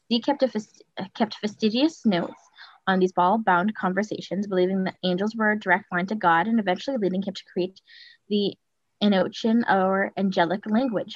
Dee 0.10 0.20
kept, 0.20 0.44
a 0.44 0.48
fast- 0.48 0.84
kept 1.16 1.36
fastidious 1.36 2.06
notes 2.06 2.42
on 2.88 3.00
these 3.00 3.14
ball-bound 3.14 3.74
conversations, 3.76 4.48
believing 4.48 4.84
that 4.84 4.96
angels 5.04 5.36
were 5.36 5.52
a 5.52 5.60
direct 5.60 5.86
line 5.92 6.08
to 6.08 6.16
God, 6.16 6.48
and 6.48 6.60
eventually 6.60 6.98
leading 6.98 7.22
him 7.22 7.34
to 7.34 7.44
create 7.54 7.80
the 8.28 8.54
Enochian 9.02 9.64
or 9.70 10.12
angelic 10.18 10.66
language. 10.70 11.16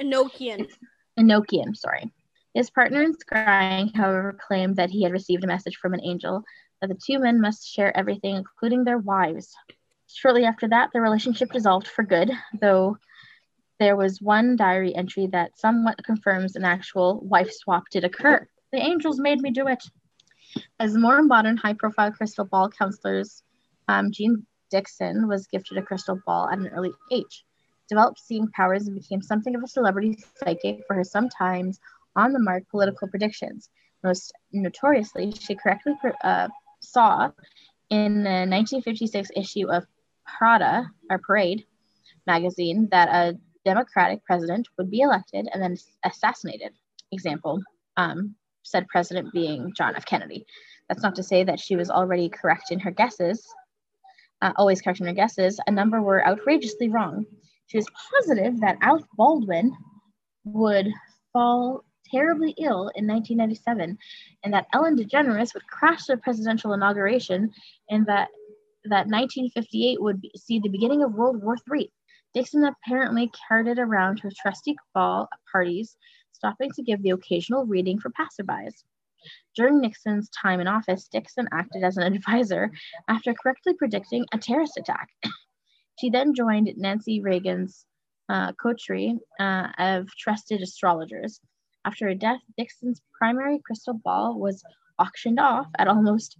Enochian. 0.00 0.68
Enochian, 1.18 1.76
sorry. 1.76 2.10
His 2.54 2.70
partner 2.70 3.02
in 3.02 3.14
scrying, 3.14 3.94
however, 3.94 4.36
claimed 4.46 4.76
that 4.76 4.90
he 4.90 5.04
had 5.04 5.12
received 5.12 5.44
a 5.44 5.46
message 5.46 5.76
from 5.76 5.94
an 5.94 6.02
angel 6.02 6.42
that 6.80 6.88
the 6.88 6.98
two 7.06 7.20
men 7.20 7.40
must 7.40 7.68
share 7.68 7.96
everything, 7.96 8.36
including 8.36 8.82
their 8.82 8.98
wives. 8.98 9.54
Shortly 10.08 10.44
after 10.44 10.66
that, 10.68 10.90
their 10.92 11.02
relationship 11.02 11.52
dissolved 11.52 11.86
for 11.86 12.02
good, 12.02 12.32
though 12.60 12.98
there 13.78 13.96
was 13.96 14.20
one 14.20 14.56
diary 14.56 14.94
entry 14.94 15.28
that 15.28 15.58
somewhat 15.58 16.02
confirms 16.04 16.56
an 16.56 16.64
actual 16.64 17.20
wife 17.20 17.52
swap 17.52 17.84
did 17.90 18.04
occur. 18.04 18.46
The 18.72 18.78
angels 18.78 19.20
made 19.20 19.40
me 19.40 19.52
do 19.52 19.68
it. 19.68 19.82
As 20.80 20.96
more 20.96 21.22
modern 21.22 21.56
high 21.56 21.74
profile 21.74 22.10
crystal 22.10 22.44
ball 22.44 22.68
counselors, 22.68 23.44
um, 23.86 24.10
Jeane 24.10 24.44
Dixon 24.70 25.28
was 25.28 25.46
gifted 25.46 25.78
a 25.78 25.82
crystal 25.82 26.20
ball 26.26 26.48
at 26.48 26.58
an 26.58 26.68
early 26.68 26.92
age, 27.12 27.44
developed 27.88 28.18
seeing 28.18 28.48
powers, 28.48 28.88
and 28.88 29.00
became 29.00 29.22
something 29.22 29.54
of 29.54 29.62
a 29.62 29.68
celebrity 29.68 30.18
psychic 30.36 30.82
for 30.88 30.94
her 30.94 31.04
sometimes 31.04 31.78
on 32.20 32.32
the 32.32 32.38
mark 32.38 32.64
political 32.70 33.08
predictions. 33.08 33.68
Most 34.04 34.32
notoriously, 34.52 35.32
she 35.32 35.54
correctly 35.54 35.94
uh, 36.22 36.48
saw 36.80 37.30
in 37.90 38.22
the 38.22 38.46
1956 38.48 39.30
issue 39.36 39.70
of 39.70 39.84
Prada 40.26 40.90
or 41.10 41.18
Parade 41.18 41.64
magazine 42.26 42.88
that 42.90 43.08
a 43.08 43.38
Democratic 43.64 44.24
president 44.24 44.68
would 44.76 44.90
be 44.90 45.00
elected 45.00 45.48
and 45.52 45.62
then 45.62 45.76
assassinated. 46.04 46.72
Example, 47.12 47.60
um, 47.96 48.34
said 48.62 48.86
president 48.88 49.32
being 49.32 49.72
John 49.76 49.96
F. 49.96 50.06
Kennedy. 50.06 50.46
That's 50.88 51.02
not 51.02 51.16
to 51.16 51.22
say 51.22 51.44
that 51.44 51.60
she 51.60 51.76
was 51.76 51.90
already 51.90 52.28
correct 52.28 52.70
in 52.70 52.80
her 52.80 52.90
guesses, 52.90 53.46
uh, 54.42 54.52
always 54.56 54.80
correct 54.80 55.00
in 55.00 55.06
her 55.06 55.12
guesses. 55.12 55.60
A 55.66 55.70
number 55.70 56.00
were 56.00 56.26
outrageously 56.26 56.88
wrong. 56.88 57.26
She 57.66 57.78
was 57.78 57.86
positive 58.12 58.60
that 58.60 58.78
Alec 58.80 59.04
Baldwin 59.16 59.76
would 60.44 60.88
fall 61.32 61.84
terribly 62.10 62.54
ill 62.58 62.90
in 62.94 63.06
1997 63.06 63.98
and 64.44 64.54
that 64.54 64.66
Ellen 64.72 64.96
DeGeneres 64.96 65.54
would 65.54 65.66
crash 65.66 66.06
the 66.06 66.16
presidential 66.16 66.72
inauguration 66.72 67.50
and 67.88 68.06
that 68.06 68.28
that 68.84 69.06
1958 69.06 70.00
would 70.00 70.20
be, 70.20 70.30
see 70.36 70.58
the 70.58 70.68
beginning 70.68 71.02
of 71.02 71.14
World 71.14 71.42
War 71.42 71.56
III. 71.72 71.92
Dixon 72.32 72.64
apparently 72.64 73.30
carried 73.48 73.66
it 73.66 73.78
around 73.78 74.18
to 74.18 74.30
trusty 74.30 74.76
ball 74.94 75.28
parties, 75.50 75.96
stopping 76.32 76.70
to 76.72 76.82
give 76.82 77.02
the 77.02 77.10
occasional 77.10 77.66
reading 77.66 77.98
for 77.98 78.10
passerbys. 78.10 78.72
During 79.54 79.80
Nixon's 79.80 80.30
time 80.30 80.60
in 80.60 80.68
office, 80.68 81.08
Dixon 81.08 81.48
acted 81.52 81.82
as 81.82 81.96
an 81.96 82.04
advisor 82.04 82.70
after 83.08 83.34
correctly 83.34 83.74
predicting 83.74 84.24
a 84.32 84.38
terrorist 84.38 84.78
attack. 84.78 85.08
she 86.00 86.08
then 86.08 86.34
joined 86.34 86.72
Nancy 86.76 87.20
Reagan's 87.20 87.84
uh, 88.30 88.52
coterie 88.52 89.18
uh, 89.38 89.68
of 89.76 90.08
trusted 90.16 90.62
astrologers. 90.62 91.40
After 91.84 92.06
her 92.08 92.14
death, 92.14 92.40
Dixon's 92.56 93.00
primary 93.18 93.58
crystal 93.64 93.94
ball 93.94 94.38
was 94.38 94.62
auctioned 94.98 95.40
off 95.40 95.66
at 95.78 95.88
almost 95.88 96.36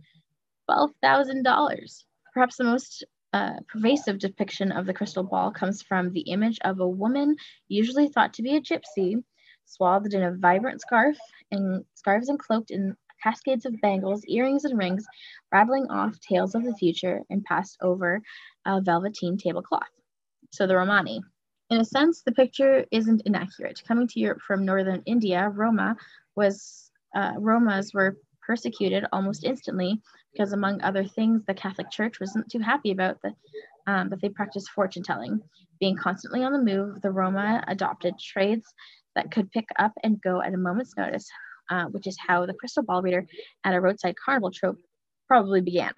$12,000. 0.70 2.04
Perhaps 2.34 2.56
the 2.56 2.64
most 2.64 3.04
uh, 3.32 3.54
pervasive 3.68 4.18
depiction 4.18 4.72
of 4.72 4.86
the 4.86 4.94
crystal 4.94 5.22
ball 5.22 5.50
comes 5.50 5.82
from 5.82 6.12
the 6.12 6.22
image 6.22 6.58
of 6.62 6.80
a 6.80 6.88
woman, 6.88 7.36
usually 7.68 8.08
thought 8.08 8.34
to 8.34 8.42
be 8.42 8.56
a 8.56 8.60
gypsy, 8.60 9.22
swathed 9.64 10.14
in 10.14 10.22
a 10.22 10.36
vibrant 10.36 10.80
scarf 10.80 11.16
and 11.50 11.84
scarves 11.94 12.28
and 12.28 12.38
cloaked 12.38 12.70
in 12.70 12.96
cascades 13.22 13.66
of 13.66 13.80
bangles, 13.80 14.24
earrings, 14.26 14.64
and 14.64 14.78
rings, 14.78 15.06
rattling 15.52 15.86
off 15.90 16.18
tales 16.20 16.54
of 16.54 16.64
the 16.64 16.74
future 16.74 17.22
and 17.30 17.44
passed 17.44 17.76
over 17.80 18.20
a 18.66 18.80
velveteen 18.80 19.36
tablecloth. 19.38 19.82
So 20.50 20.66
the 20.66 20.76
Romani. 20.76 21.22
In 21.70 21.80
a 21.80 21.84
sense, 21.84 22.22
the 22.22 22.32
picture 22.32 22.84
isn't 22.90 23.22
inaccurate. 23.26 23.80
Coming 23.86 24.08
to 24.08 24.18
Europe 24.18 24.40
from 24.40 24.64
northern 24.64 25.02
India, 25.06 25.48
Roma 25.48 25.96
was 26.34 26.90
uh, 27.14 27.34
Romas 27.34 27.94
were 27.94 28.16
persecuted 28.44 29.04
almost 29.12 29.44
instantly 29.44 30.02
because, 30.32 30.52
among 30.52 30.82
other 30.82 31.04
things, 31.04 31.42
the 31.46 31.54
Catholic 31.54 31.88
Church 31.90 32.18
wasn't 32.18 32.50
too 32.50 32.58
happy 32.58 32.90
about 32.90 33.22
the, 33.22 33.32
um, 33.86 34.08
that 34.08 34.20
they 34.20 34.28
practiced 34.28 34.70
fortune 34.70 35.04
telling. 35.04 35.40
Being 35.78 35.96
constantly 35.96 36.42
on 36.42 36.52
the 36.52 36.58
move, 36.58 37.02
the 37.02 37.12
Roma 37.12 37.62
adopted 37.68 38.14
trades 38.18 38.66
that 39.14 39.30
could 39.30 39.50
pick 39.52 39.68
up 39.78 39.92
and 40.02 40.20
go 40.20 40.42
at 40.42 40.54
a 40.54 40.56
moment's 40.56 40.96
notice, 40.96 41.28
uh, 41.70 41.84
which 41.84 42.08
is 42.08 42.18
how 42.18 42.46
the 42.46 42.54
crystal 42.54 42.82
ball 42.82 43.00
reader 43.00 43.24
at 43.62 43.74
a 43.74 43.80
roadside 43.80 44.16
carnival 44.16 44.50
trope 44.50 44.78
probably 45.28 45.60
began. 45.60 45.92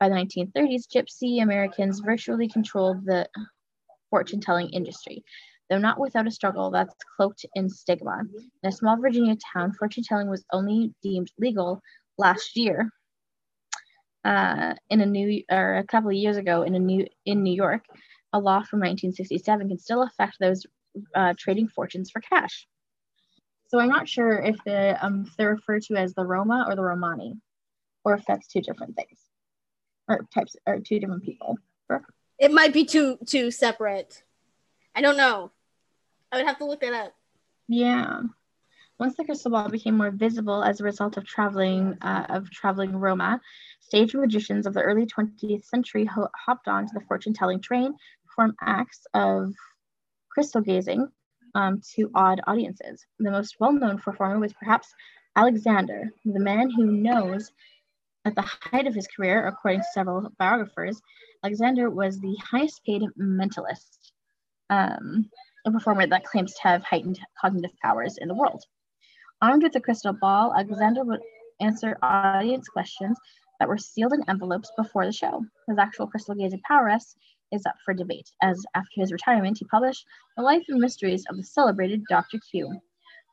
By 0.00 0.08
the 0.08 0.16
1930s, 0.16 0.88
Gypsy 0.92 1.40
Americans 1.40 2.00
virtually 2.00 2.48
controlled 2.48 3.04
the 3.04 3.28
fortune 4.10 4.40
telling 4.40 4.70
industry, 4.70 5.24
though 5.68 5.78
not 5.78 5.98
without 5.98 6.26
a 6.26 6.30
struggle 6.30 6.70
that's 6.70 6.94
cloaked 7.16 7.44
in 7.54 7.68
stigma. 7.68 8.22
In 8.62 8.68
a 8.68 8.72
small 8.72 8.96
Virginia 9.00 9.36
town, 9.52 9.72
fortune 9.72 10.04
telling 10.04 10.28
was 10.28 10.44
only 10.52 10.94
deemed 11.02 11.30
legal 11.38 11.80
last 12.16 12.56
year 12.56 12.90
uh, 14.24 14.74
in 14.90 15.00
a 15.00 15.06
new 15.06 15.42
or 15.50 15.76
a 15.76 15.84
couple 15.84 16.10
of 16.10 16.16
years 16.16 16.36
ago 16.36 16.62
in 16.62 16.74
a 16.74 16.78
new 16.78 17.06
in 17.24 17.42
New 17.42 17.54
York, 17.54 17.84
a 18.32 18.38
law 18.38 18.62
from 18.62 18.80
1967 18.80 19.68
can 19.68 19.78
still 19.78 20.02
affect 20.02 20.36
those 20.40 20.66
uh, 21.14 21.34
trading 21.38 21.68
fortunes 21.68 22.10
for 22.10 22.20
cash. 22.20 22.66
So 23.68 23.78
I'm 23.78 23.88
not 23.88 24.08
sure 24.08 24.38
if, 24.38 24.56
the, 24.64 25.04
um, 25.04 25.24
if 25.26 25.36
they're 25.36 25.50
referred 25.50 25.82
to 25.82 25.96
as 25.96 26.14
the 26.14 26.24
Roma 26.24 26.64
or 26.66 26.74
the 26.74 26.82
Romani, 26.82 27.34
or 28.02 28.14
if 28.14 28.24
that's 28.26 28.48
two 28.48 28.62
different 28.62 28.96
things, 28.96 29.18
or 30.08 30.26
types, 30.32 30.56
or 30.66 30.80
two 30.80 30.98
different 30.98 31.22
people. 31.24 31.58
It 32.38 32.52
might 32.52 32.72
be 32.72 32.84
two 32.84 33.18
two 33.26 33.50
separate. 33.50 34.22
I 34.94 35.00
don't 35.00 35.16
know. 35.16 35.50
I 36.30 36.36
would 36.36 36.46
have 36.46 36.58
to 36.58 36.64
look 36.64 36.80
that 36.80 36.92
up. 36.92 37.14
Yeah. 37.68 38.22
Once 38.98 39.16
the 39.16 39.24
crystal 39.24 39.52
ball 39.52 39.68
became 39.68 39.96
more 39.96 40.10
visible 40.10 40.64
as 40.64 40.80
a 40.80 40.84
result 40.84 41.16
of 41.16 41.24
traveling 41.24 41.96
uh, 42.02 42.26
of 42.28 42.50
traveling 42.50 42.96
Roma, 42.96 43.40
stage 43.80 44.14
magicians 44.14 44.66
of 44.66 44.74
the 44.74 44.82
early 44.82 45.06
20th 45.06 45.64
century 45.64 46.04
ho- 46.04 46.28
hopped 46.34 46.68
onto 46.68 46.92
the 46.94 47.04
fortune-telling 47.06 47.60
train, 47.60 47.94
perform 48.26 48.56
acts 48.60 49.06
of 49.14 49.52
crystal 50.30 50.60
gazing 50.60 51.08
um, 51.54 51.80
to 51.94 52.10
odd 52.14 52.40
audiences. 52.46 53.06
The 53.18 53.30
most 53.30 53.56
well-known 53.60 53.98
performer 53.98 54.40
was 54.40 54.52
perhaps 54.52 54.92
Alexander, 55.36 56.10
the 56.24 56.40
man 56.40 56.70
who 56.70 56.86
knows 56.86 57.52
at 58.28 58.34
the 58.34 58.42
height 58.42 58.86
of 58.86 58.94
his 58.94 59.08
career, 59.08 59.46
according 59.46 59.80
to 59.80 59.86
several 59.94 60.30
biographers, 60.38 61.00
Alexander 61.42 61.88
was 61.88 62.20
the 62.20 62.36
highest 62.44 62.84
paid 62.84 63.02
mentalist, 63.18 64.12
um, 64.70 65.30
a 65.66 65.70
performer 65.70 66.06
that 66.06 66.24
claims 66.24 66.52
to 66.54 66.62
have 66.62 66.84
heightened 66.84 67.18
cognitive 67.40 67.70
powers 67.82 68.18
in 68.18 68.28
the 68.28 68.34
world. 68.34 68.62
Armed 69.40 69.62
with 69.62 69.74
a 69.76 69.80
crystal 69.80 70.12
ball, 70.12 70.54
Alexander 70.54 71.04
would 71.04 71.20
answer 71.60 71.96
audience 72.02 72.68
questions 72.68 73.18
that 73.58 73.68
were 73.68 73.78
sealed 73.78 74.12
in 74.12 74.28
envelopes 74.28 74.70
before 74.76 75.06
the 75.06 75.12
show. 75.12 75.42
His 75.66 75.78
actual 75.78 76.06
crystal 76.06 76.34
gazing 76.34 76.60
prowess 76.64 77.16
is 77.50 77.64
up 77.64 77.76
for 77.82 77.94
debate, 77.94 78.30
as 78.42 78.62
after 78.74 79.00
his 79.00 79.10
retirement, 79.10 79.56
he 79.58 79.64
published 79.64 80.04
The 80.36 80.42
Life 80.42 80.64
and 80.68 80.80
Mysteries 80.80 81.24
of 81.30 81.36
the 81.38 81.44
Celebrated 81.44 82.04
Dr. 82.10 82.38
Q, 82.50 82.78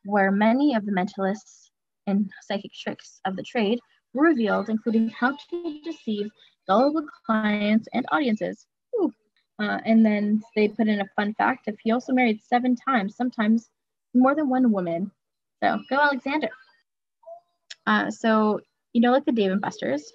where 0.06 0.32
many 0.32 0.74
of 0.74 0.86
the 0.86 0.94
mentalists 0.94 1.70
and 2.08 2.32
psychic 2.44 2.72
tricks 2.74 3.20
of 3.26 3.36
the 3.36 3.44
trade 3.44 3.80
were 4.16 4.24
revealed, 4.24 4.70
including 4.70 5.10
how 5.10 5.38
to 5.50 5.82
deceive 5.84 6.32
gullible 6.68 7.06
clients 7.26 7.88
and 7.94 8.06
audiences. 8.12 8.66
Uh, 9.58 9.80
and 9.86 10.06
then 10.06 10.42
they 10.56 10.68
put 10.68 10.88
in 10.88 11.00
a 11.00 11.08
fun 11.16 11.34
fact 11.36 11.68
if 11.68 11.76
he 11.82 11.92
also 11.92 12.12
married 12.12 12.42
seven 12.44 12.76
times, 12.76 13.16
sometimes 13.16 13.70
more 14.14 14.36
than 14.36 14.50
one 14.50 14.72
woman. 14.72 15.12
So 15.64 15.80
go 15.90 15.98
Alexander. 15.98 16.50
Uh, 17.86 18.12
so 18.12 18.60
you 18.92 19.02
know, 19.02 19.12
like 19.12 19.26
the 19.26 19.32
Dave 19.32 19.52
and 19.52 19.62
Buster's, 19.62 20.12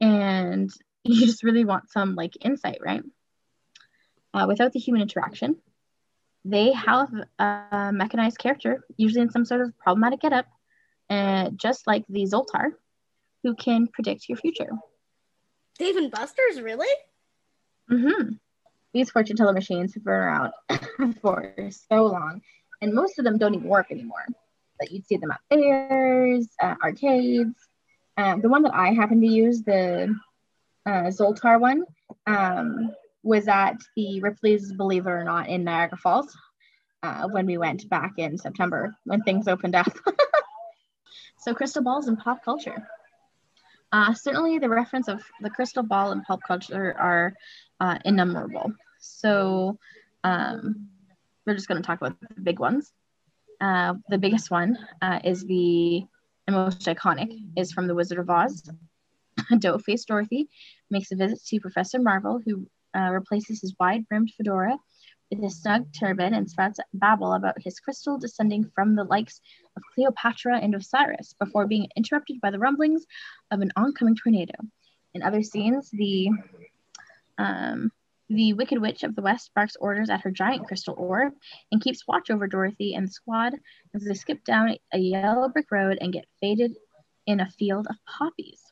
and 0.00 0.70
you 1.04 1.26
just 1.26 1.42
really 1.42 1.64
want 1.64 1.90
some 1.90 2.14
like 2.14 2.32
insight, 2.40 2.78
right? 2.82 3.02
Uh, 4.32 4.46
without 4.48 4.72
the 4.72 4.78
human 4.78 5.02
interaction, 5.02 5.56
they 6.44 6.72
have 6.72 7.10
a 7.38 7.90
mechanized 7.92 8.38
character, 8.38 8.84
usually 8.96 9.22
in 9.22 9.30
some 9.30 9.44
sort 9.44 9.60
of 9.60 9.76
problematic 9.78 10.20
getup, 10.20 10.46
uh, 11.08 11.50
just 11.56 11.86
like 11.86 12.04
the 12.08 12.24
Zoltar, 12.24 12.72
who 13.44 13.54
can 13.54 13.86
predict 13.86 14.28
your 14.28 14.38
future. 14.38 14.70
Dave 15.78 15.96
and 15.96 16.10
Buster's, 16.10 16.60
really? 16.60 16.92
Mm-hmm. 17.90 18.30
These 18.92 19.10
fortune 19.10 19.36
teller 19.36 19.52
machines 19.52 19.94
have 19.94 20.04
been 20.04 20.12
around 20.14 20.52
for 21.20 21.54
so 21.90 22.06
long, 22.06 22.40
and 22.80 22.94
most 22.94 23.18
of 23.18 23.24
them 23.24 23.38
don't 23.38 23.54
even 23.54 23.68
work 23.68 23.90
anymore 23.90 24.24
But 24.80 24.90
you'd 24.90 25.06
see 25.06 25.18
them 25.18 25.30
at 25.30 25.40
fairs, 25.50 26.48
uh, 26.62 26.74
arcades. 26.82 27.54
Um, 28.16 28.40
the 28.40 28.48
one 28.48 28.62
that 28.62 28.74
I 28.74 28.92
happen 28.92 29.20
to 29.20 29.26
use, 29.26 29.62
the 29.62 30.14
uh, 30.86 31.10
Zoltar 31.10 31.60
one, 31.60 31.84
um, 32.26 32.94
was 33.22 33.46
at 33.48 33.76
the 33.96 34.20
Ripley's 34.20 34.72
Believe 34.72 35.06
It 35.06 35.10
or 35.10 35.24
Not 35.24 35.48
in 35.48 35.64
Niagara 35.64 35.98
Falls 35.98 36.34
uh, 37.02 37.28
when 37.28 37.44
we 37.46 37.58
went 37.58 37.88
back 37.90 38.12
in 38.16 38.38
September 38.38 38.96
when 39.04 39.22
things 39.22 39.48
opened 39.48 39.74
up. 39.74 39.92
so, 41.38 41.52
crystal 41.52 41.82
balls 41.82 42.08
in 42.08 42.16
pop 42.16 42.44
culture. 42.44 42.86
Uh, 43.94 44.12
certainly, 44.12 44.58
the 44.58 44.68
reference 44.68 45.06
of 45.06 45.22
the 45.40 45.48
crystal 45.48 45.84
ball 45.84 46.10
and 46.10 46.24
pop 46.24 46.40
culture 46.44 46.96
are 46.98 47.32
uh, 47.78 47.96
innumerable. 48.04 48.72
So, 48.98 49.78
um, 50.24 50.88
we're 51.46 51.54
just 51.54 51.68
going 51.68 51.80
to 51.80 51.86
talk 51.86 52.00
about 52.00 52.18
the 52.34 52.40
big 52.40 52.58
ones. 52.58 52.92
Uh, 53.60 53.94
the 54.08 54.18
biggest 54.18 54.50
one 54.50 54.76
uh, 55.00 55.20
is 55.22 55.44
the 55.44 56.04
most 56.50 56.80
iconic 56.86 57.38
is 57.56 57.70
from 57.70 57.86
The 57.86 57.94
Wizard 57.94 58.18
of 58.18 58.28
Oz. 58.28 58.68
Doe-faced 59.60 60.08
Dorothy 60.08 60.48
makes 60.90 61.12
a 61.12 61.16
visit 61.16 61.38
to 61.46 61.60
Professor 61.60 62.00
Marvel, 62.00 62.40
who 62.44 62.66
uh, 62.96 63.10
replaces 63.12 63.60
his 63.60 63.76
wide-brimmed 63.78 64.32
fedora 64.36 64.76
with 65.30 65.40
his 65.40 65.62
snug 65.62 65.86
turban 65.96 66.34
and 66.34 66.50
spouts 66.50 66.80
babble 66.94 67.34
about 67.34 67.62
his 67.62 67.78
crystal 67.78 68.18
descending 68.18 68.68
from 68.74 68.96
the 68.96 69.04
likes 69.04 69.40
of 69.76 69.82
Cleopatra 69.94 70.58
and 70.58 70.74
Osiris 70.74 71.34
before 71.38 71.66
being 71.66 71.88
interrupted 71.96 72.40
by 72.40 72.50
the 72.50 72.58
rumblings 72.58 73.06
of 73.50 73.60
an 73.60 73.72
oncoming 73.76 74.16
tornado. 74.16 74.54
In 75.14 75.22
other 75.22 75.42
scenes, 75.42 75.90
the 75.90 76.30
um, 77.38 77.90
The 78.28 78.52
Wicked 78.52 78.80
Witch 78.80 79.02
of 79.02 79.14
the 79.14 79.22
West 79.22 79.50
barks 79.54 79.76
orders 79.76 80.10
at 80.10 80.22
her 80.22 80.30
giant 80.30 80.66
crystal 80.66 80.94
orb 80.96 81.34
and 81.70 81.82
keeps 81.82 82.06
watch 82.06 82.30
over 82.30 82.46
Dorothy 82.46 82.94
and 82.94 83.06
the 83.06 83.12
squad 83.12 83.54
as 83.94 84.04
they 84.04 84.14
skip 84.14 84.44
down 84.44 84.76
a 84.92 84.98
yellow 84.98 85.48
brick 85.48 85.70
road 85.70 85.98
and 86.00 86.12
get 86.12 86.26
faded 86.40 86.76
in 87.26 87.40
a 87.40 87.50
field 87.50 87.86
of 87.88 87.96
poppies. 88.06 88.62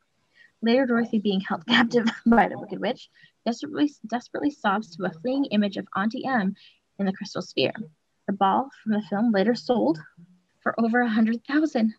Later, 0.63 0.87
Dorothy, 0.87 1.19
being 1.19 1.41
held 1.41 1.67
captive 1.69 2.07
by 2.25 2.49
the 2.49 2.59
Wicked 2.59 2.81
Witch, 2.81 3.09
desperately, 3.45 3.93
desperately 4.07 4.51
sobs 4.51 4.97
to 4.97 5.05
a 5.05 5.11
fleeing 5.11 5.47
image 5.47 5.77
of 5.77 5.89
Auntie 5.97 6.25
M 6.25 6.55
in 6.99 7.07
the 7.07 7.13
crystal 7.13 7.43
sphere. 7.43 7.75
The 8.27 8.33
ball 8.33 8.71
from 8.83 8.93
the 8.93 9.03
film 9.03 9.33
later 9.33 9.55
sold 9.55 9.99
for 10.63 10.79
over 10.79 11.01
a 11.01 11.09
hundred 11.09 11.45
thousand, 11.47 11.95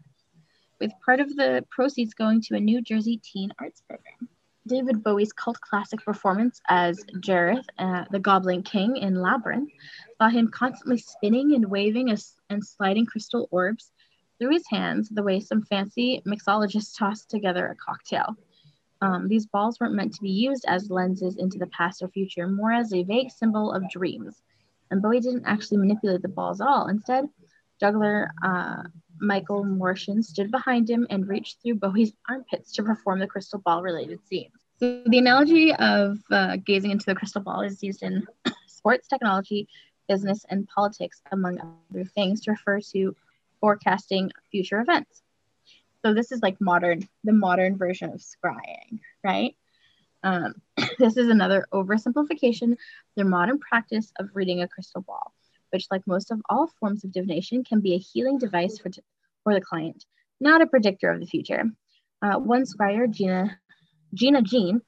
with 0.79 0.91
part 1.05 1.19
of 1.19 1.35
the 1.35 1.65
proceeds 1.69 2.13
going 2.13 2.41
to 2.41 2.55
a 2.55 2.59
New 2.59 2.81
Jersey 2.81 3.17
teen 3.17 3.51
arts 3.59 3.81
program. 3.81 4.29
David 4.65 5.03
Bowie's 5.03 5.33
cult 5.33 5.59
classic 5.59 6.03
performance 6.03 6.61
as 6.69 7.03
Jareth, 7.19 7.65
uh, 7.79 8.05
the 8.11 8.19
Goblin 8.19 8.63
King 8.63 8.95
in 8.95 9.21
Labyrinth, 9.21 9.69
saw 10.17 10.29
him 10.29 10.47
constantly 10.47 10.97
spinning 10.97 11.53
and 11.53 11.69
waving 11.69 12.11
a, 12.11 12.17
and 12.49 12.65
sliding 12.65 13.05
crystal 13.05 13.49
orbs 13.51 13.91
through 14.39 14.51
his 14.51 14.65
hands 14.69 15.09
the 15.09 15.23
way 15.23 15.39
some 15.41 15.63
fancy 15.63 16.21
mixologists 16.25 16.97
toss 16.97 17.25
together 17.25 17.67
a 17.67 17.75
cocktail. 17.75 18.37
Um, 19.01 19.27
these 19.27 19.45
balls 19.45 19.81
weren't 19.81 19.95
meant 19.95 20.13
to 20.13 20.21
be 20.21 20.29
used 20.29 20.63
as 20.65 20.89
lenses 20.89 21.35
into 21.35 21.57
the 21.57 21.67
past 21.67 22.01
or 22.01 22.07
future, 22.07 22.47
more 22.47 22.71
as 22.71 22.93
a 22.93 23.03
vague 23.03 23.31
symbol 23.31 23.73
of 23.73 23.89
dreams. 23.89 24.41
And 24.91 25.01
Bowie 25.01 25.19
didn't 25.19 25.45
actually 25.45 25.79
manipulate 25.79 26.21
the 26.21 26.29
balls 26.29 26.61
at 26.61 26.67
all. 26.67 26.87
Instead, 26.87 27.25
juggler 27.83 28.31
uh, 28.45 28.83
Michael 29.19 29.65
Moschen 29.65 30.23
stood 30.23 30.51
behind 30.51 30.89
him 30.89 31.05
and 31.09 31.27
reached 31.27 31.61
through 31.61 31.75
Bowie's 31.75 32.13
armpits 32.29 32.71
to 32.73 32.83
perform 32.83 33.19
the 33.19 33.27
crystal 33.27 33.59
ball 33.59 33.83
related 33.83 34.25
scenes. 34.25 34.53
So 34.79 35.03
the 35.05 35.17
analogy 35.17 35.73
of 35.75 36.19
uh, 36.31 36.57
gazing 36.65 36.91
into 36.91 37.05
the 37.05 37.15
crystal 37.15 37.41
ball 37.41 37.61
is 37.61 37.83
used 37.83 38.01
in 38.01 38.25
sports 38.67 39.09
technology, 39.09 39.67
business, 40.07 40.45
and 40.49 40.65
politics, 40.67 41.21
among 41.33 41.59
other 41.91 42.05
things, 42.05 42.39
to 42.41 42.51
refer 42.51 42.79
to 42.93 43.15
forecasting 43.59 44.31
future 44.49 44.79
events. 44.79 45.21
So 46.05 46.13
this 46.13 46.31
is 46.31 46.41
like 46.41 46.59
modern, 46.61 47.07
the 47.25 47.33
modern 47.33 47.77
version 47.77 48.11
of 48.11 48.21
scrying, 48.21 48.99
right? 49.25 49.55
Um, 50.23 50.55
this 50.99 51.17
is 51.17 51.27
another 51.27 51.65
oversimplification, 51.73 52.77
the 53.17 53.25
modern 53.25 53.59
practice 53.59 54.13
of 54.19 54.29
reading 54.33 54.61
a 54.61 54.69
crystal 54.69 55.01
ball, 55.01 55.33
which, 55.73 55.87
like 55.89 56.05
most 56.05 56.31
of 56.31 56.39
all 56.49 56.69
forms 56.79 57.03
of 57.03 57.11
divination, 57.11 57.63
can 57.63 57.81
be 57.81 57.95
a 57.95 57.97
healing 57.97 58.37
device 58.37 58.77
for, 58.77 58.91
for 59.43 59.53
the 59.53 59.61
client, 59.61 60.05
not 60.39 60.61
a 60.61 60.67
predictor 60.67 61.09
of 61.09 61.19
the 61.19 61.25
future. 61.25 61.63
Uh, 62.21 62.35
one 62.37 62.63
scryer, 62.63 63.09
Gina, 63.09 63.59
Gina 64.13 64.43
Jean, 64.43 64.81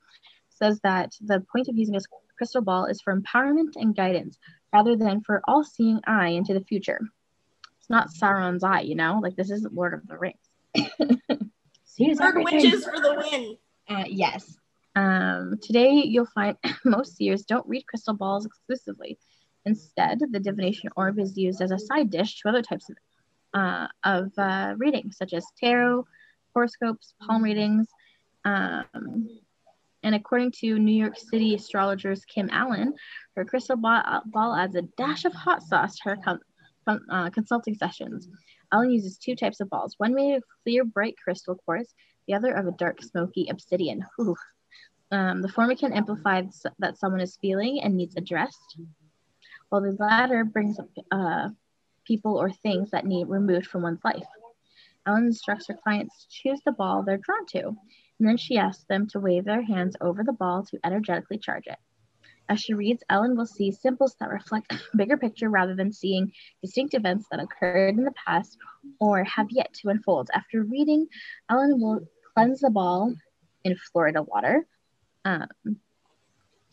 says 0.50 0.80
that 0.84 1.12
the 1.20 1.44
point 1.52 1.68
of 1.68 1.76
using 1.76 1.96
a 1.96 2.00
crystal 2.38 2.62
ball 2.62 2.86
is 2.86 3.02
for 3.02 3.20
empowerment 3.20 3.74
and 3.76 3.96
guidance 3.96 4.38
rather 4.72 4.96
than 4.96 5.22
for 5.22 5.42
all 5.48 5.64
seeing 5.64 6.00
eye 6.06 6.30
into 6.30 6.54
the 6.54 6.64
future. 6.64 7.00
It's 7.80 7.90
not 7.90 8.10
Sauron's 8.10 8.64
eye, 8.64 8.82
you 8.82 8.96
know, 8.96 9.20
like 9.22 9.36
this 9.36 9.50
isn't 9.52 9.74
Lord 9.74 9.96
of 9.96 10.08
the 10.08 10.18
Rings. 10.18 10.38
Dark 12.18 12.36
witches 12.36 12.86
for 12.86 13.00
the 13.00 13.16
win. 13.32 13.58
Uh, 13.90 14.04
yes. 14.08 14.58
Um, 14.96 15.60
today, 15.62 16.04
you'll 16.06 16.28
find 16.28 16.58
most 16.86 17.18
seers 17.18 17.44
don't 17.44 17.68
read 17.68 17.88
crystal 17.88 18.14
balls 18.14 18.46
exclusively. 18.46 19.18
Instead, 19.66 20.20
the 20.32 20.40
divination 20.40 20.90
orb 20.96 21.20
is 21.20 21.38
used 21.38 21.62
as 21.62 21.72
a 21.72 21.80
side 21.80 22.10
dish 22.10 22.40
to 22.40 22.50
other 22.50 22.62
types 22.62 22.88
of, 22.90 22.96
uh, 23.54 23.88
of 24.04 24.32
uh, 24.38 24.76
readings, 24.78 25.18
such 25.18 25.34
as 25.34 25.46
tarot, 25.60 26.06
horoscopes, 26.54 27.14
palm 27.22 27.44
readings. 27.44 27.88
Um, 28.46 29.28
and 30.04 30.14
according 30.14 30.52
to 30.60 30.78
New 30.78 30.96
York 30.96 31.18
City 31.18 31.56
astrologers 31.56 32.24
Kim 32.26 32.50
Allen, 32.52 32.94
her 33.36 33.44
crystal 33.44 33.76
ball, 33.76 34.56
adds 34.56 34.76
a 34.76 34.84
dash 34.98 35.26
of 35.26 35.34
hot 35.34 35.64
sauce 35.64 35.96
to 35.96 36.10
her 36.10 36.18
con- 36.24 37.02
uh, 37.12 37.32
consulting 37.32 37.74
sessions. 37.74 38.30
Allen 38.72 38.92
uses 38.92 39.18
two 39.18 39.36
types 39.36 39.60
of 39.62 39.70
balls, 39.70 39.96
one 39.98 40.14
made 40.14 40.36
of 40.36 40.44
clear, 40.64 40.86
bright 40.86 41.16
crystal 41.24 41.56
quartz, 41.56 41.96
the 42.28 42.36
other 42.36 42.54
of 42.54 42.68
a 42.68 42.72
dark, 42.72 43.02
smoky 43.02 43.48
obsidian. 43.50 44.06
Um, 45.12 45.42
the 45.42 45.50
former 45.50 45.76
can 45.76 45.94
amplify 45.94 46.44
that 46.80 46.98
someone 46.98 47.22
is 47.22 47.38
feeling 47.42 47.82
and 47.82 47.96
needs 47.96 48.16
addressed, 48.16 48.78
while 49.70 49.82
the 49.82 49.96
latter 50.00 50.44
brings 50.44 50.80
up 50.80 50.90
uh, 51.12 51.50
people 52.06 52.38
or 52.38 52.52
things 52.52 52.92
that 52.92 53.06
need 53.06 53.28
removed 53.28 53.68
from 53.68 53.84
one's 53.84 54.04
life. 54.04 54.26
Ellen 55.08 55.26
instructs 55.26 55.68
her 55.68 55.78
clients 55.84 56.26
to 56.26 56.28
choose 56.30 56.62
the 56.66 56.72
ball 56.72 57.04
they're 57.04 57.18
drawn 57.18 57.46
to, 57.48 57.68
and 57.68 58.28
then 58.28 58.38
she 58.38 58.58
asks 58.58 58.86
them 58.86 59.08
to 59.08 59.20
wave 59.20 59.46
their 59.46 59.62
hands 59.62 59.96
over 60.02 60.24
the 60.24 60.34
ball 60.34 60.64
to 60.66 60.80
energetically 60.84 61.38
charge 61.38 61.68
it. 61.68 61.78
As 62.48 62.60
she 62.60 62.74
reads, 62.74 63.04
Ellen 63.10 63.36
will 63.36 63.46
see 63.46 63.72
symbols 63.72 64.16
that 64.20 64.30
reflect 64.30 64.72
a 64.72 64.98
bigger 64.98 65.18
picture 65.18 65.50
rather 65.50 65.76
than 65.76 65.92
seeing 65.92 66.32
distinct 66.62 66.94
events 66.94 67.26
that 67.32 67.40
occurred 67.40 67.98
in 67.98 68.04
the 68.04 68.14
past 68.26 68.58
or 69.00 69.24
have 69.24 69.48
yet 69.50 69.74
to 69.76 69.90
unfold. 69.90 70.30
After 70.34 70.62
reading, 70.64 71.08
Ellen 71.50 71.80
will 71.82 72.02
cleanse 72.34 72.60
the 72.62 72.70
ball 72.70 73.14
in 73.64 73.76
Florida 73.92 74.22
water, 74.22 74.68
um, 75.24 75.48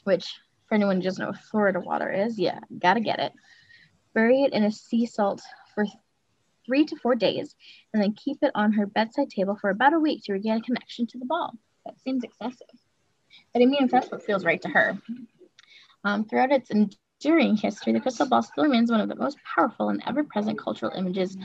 which 0.05 0.27
for 0.73 0.77
anyone 0.77 0.97
who 0.97 1.03
doesn't 1.03 1.23
know 1.23 1.33
what 1.33 1.39
Florida 1.39 1.81
water 1.81 2.11
is, 2.11 2.39
yeah, 2.39 2.59
gotta 2.79 3.01
get 3.01 3.19
it. 3.19 3.35
Bury 4.15 4.45
it 4.45 4.55
in 4.55 4.65
a 4.65 4.73
sea 4.73 5.05
salt 5.05 5.43
for 5.75 5.85
three 6.65 6.87
to 6.87 6.97
four 6.97 7.15
days, 7.15 7.55
and 7.93 8.03
then 8.03 8.15
keep 8.15 8.39
it 8.41 8.53
on 8.55 8.73
her 8.73 8.87
bedside 8.87 9.29
table 9.29 9.55
for 9.61 9.69
about 9.69 9.93
a 9.93 9.99
week 9.99 10.25
to 10.25 10.33
regain 10.33 10.57
a 10.57 10.63
connection 10.63 11.07
to 11.09 11.19
the 11.19 11.27
ball. 11.27 11.53
That 11.85 12.01
seems 12.01 12.25
excessive. 12.25 12.71
But 13.53 13.61
I 13.61 13.67
mean, 13.67 13.85
if 13.85 13.91
that's 13.91 14.11
what 14.11 14.23
feels 14.23 14.47
right 14.47 14.63
to 14.63 14.69
her. 14.71 14.97
Um, 16.05 16.25
throughout 16.25 16.53
its 16.53 16.71
enduring 16.71 17.59
history, 17.59 17.93
the 17.93 18.01
crystal 18.01 18.27
ball 18.27 18.43
still 18.43 18.65
remains 18.65 18.91
one 18.91 19.03
of 19.03 19.11
the 19.11 19.15
most 19.15 19.37
powerful 19.55 19.91
and 19.91 20.03
ever 20.07 20.25
present 20.25 20.59
cultural 20.59 20.93
images 20.97 21.37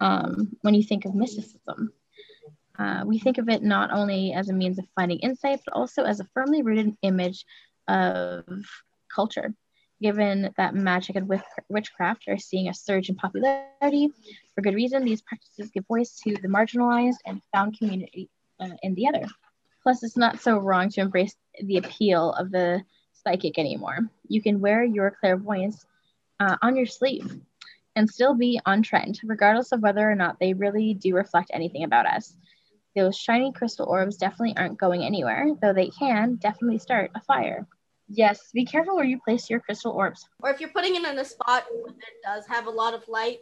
um, 0.00 0.56
when 0.62 0.74
you 0.74 0.82
think 0.82 1.04
of 1.04 1.14
mysticism. 1.14 1.92
Uh, 2.76 3.04
we 3.06 3.20
think 3.20 3.38
of 3.38 3.48
it 3.48 3.62
not 3.62 3.92
only 3.92 4.32
as 4.32 4.48
a 4.48 4.52
means 4.52 4.80
of 4.80 4.86
finding 4.96 5.20
insight, 5.20 5.60
but 5.64 5.74
also 5.74 6.02
as 6.02 6.18
a 6.18 6.28
firmly 6.34 6.62
rooted 6.62 6.96
image 7.02 7.44
of 7.88 8.44
culture. 9.14 9.54
Given 10.00 10.52
that 10.56 10.74
magic 10.74 11.14
and 11.14 11.30
witchcraft 11.68 12.24
are 12.28 12.38
seeing 12.38 12.68
a 12.68 12.74
surge 12.74 13.08
in 13.08 13.14
popularity, 13.14 14.08
for 14.54 14.62
good 14.62 14.74
reason, 14.74 15.04
these 15.04 15.22
practices 15.22 15.70
give 15.70 15.86
voice 15.86 16.20
to 16.24 16.34
the 16.42 16.48
marginalized 16.48 17.18
and 17.24 17.40
found 17.52 17.78
community 17.78 18.28
uh, 18.60 18.70
in 18.82 18.94
the 18.94 19.06
other. 19.06 19.26
Plus, 19.82 20.02
it's 20.02 20.16
not 20.16 20.40
so 20.40 20.58
wrong 20.58 20.88
to 20.90 21.00
embrace 21.00 21.36
the 21.62 21.76
appeal 21.76 22.32
of 22.32 22.50
the 22.50 22.82
psychic 23.12 23.58
anymore. 23.58 23.98
You 24.28 24.42
can 24.42 24.60
wear 24.60 24.82
your 24.84 25.10
clairvoyance 25.20 25.86
uh, 26.40 26.56
on 26.62 26.76
your 26.76 26.86
sleeve 26.86 27.40
and 27.94 28.08
still 28.08 28.34
be 28.34 28.60
on 28.66 28.82
trend, 28.82 29.20
regardless 29.22 29.72
of 29.72 29.82
whether 29.82 30.10
or 30.10 30.14
not 30.14 30.38
they 30.40 30.54
really 30.54 30.94
do 30.94 31.14
reflect 31.14 31.50
anything 31.52 31.84
about 31.84 32.06
us. 32.06 32.34
Those 32.94 33.16
shiny 33.16 33.52
crystal 33.52 33.86
orbs 33.86 34.16
definitely 34.16 34.56
aren't 34.56 34.78
going 34.78 35.02
anywhere, 35.02 35.48
though 35.60 35.72
they 35.72 35.88
can 35.88 36.36
definitely 36.36 36.78
start 36.78 37.10
a 37.14 37.20
fire. 37.20 37.66
Yes, 38.08 38.50
be 38.52 38.64
careful 38.64 38.96
where 38.96 39.04
you 39.04 39.18
place 39.24 39.48
your 39.48 39.60
crystal 39.60 39.92
orbs. 39.92 40.28
Or 40.42 40.50
if 40.50 40.60
you're 40.60 40.70
putting 40.70 40.96
it 40.96 41.04
in 41.04 41.18
a 41.18 41.24
spot 41.24 41.64
that 41.86 42.12
does 42.22 42.46
have 42.46 42.66
a 42.66 42.70
lot 42.70 42.92
of 42.92 43.08
light, 43.08 43.40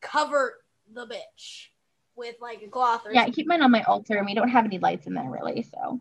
cover 0.00 0.58
the 0.92 1.06
bitch 1.06 1.68
with 2.16 2.36
like 2.40 2.62
a 2.62 2.68
cloth 2.68 3.06
or 3.06 3.12
Yeah, 3.12 3.20
something. 3.20 3.32
I 3.32 3.34
keep 3.34 3.46
mine 3.46 3.62
on 3.62 3.70
my 3.70 3.82
altar 3.82 4.16
and 4.16 4.26
we 4.26 4.34
don't 4.34 4.48
have 4.48 4.64
any 4.64 4.78
lights 4.78 5.06
in 5.06 5.14
there 5.14 5.30
really, 5.30 5.62
so 5.62 6.00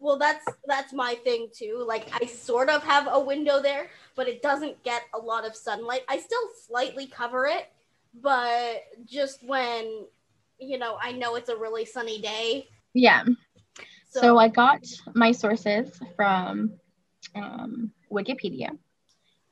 well 0.00 0.16
that's 0.16 0.46
that's 0.66 0.92
my 0.92 1.14
thing 1.24 1.48
too 1.52 1.84
like 1.86 2.08
i 2.20 2.24
sort 2.26 2.68
of 2.68 2.82
have 2.84 3.08
a 3.10 3.18
window 3.18 3.60
there 3.60 3.88
but 4.14 4.28
it 4.28 4.42
doesn't 4.42 4.82
get 4.84 5.02
a 5.14 5.18
lot 5.18 5.46
of 5.46 5.56
sunlight 5.56 6.02
i 6.08 6.18
still 6.18 6.48
slightly 6.66 7.06
cover 7.06 7.46
it 7.46 7.70
but 8.22 8.84
just 9.04 9.42
when 9.44 10.06
you 10.58 10.78
know 10.78 10.98
i 11.00 11.12
know 11.12 11.36
it's 11.36 11.48
a 11.48 11.56
really 11.56 11.84
sunny 11.84 12.20
day. 12.20 12.66
Yeah. 12.94 13.24
So, 14.10 14.20
so 14.20 14.38
i 14.38 14.48
got 14.48 14.80
my 15.14 15.32
sources 15.32 16.00
from 16.16 16.72
um, 17.34 17.92
wikipedia 18.10 18.70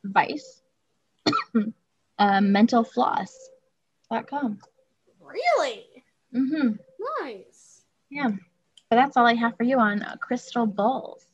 vice 0.05 0.63
um, 1.55 1.75
mentalfloss.com 2.19 4.59
really? 5.27 5.85
Mm-hmm. 6.35 6.73
Nice. 7.23 7.83
Yeah. 8.11 8.31
But 8.89 8.97
that's 8.97 9.17
all 9.17 9.27
I 9.27 9.35
have 9.35 9.57
for 9.57 9.65
you 9.65 9.79
on 9.79 10.03
uh, 10.03 10.17
crystal 10.21 10.67
balls. 10.67 11.25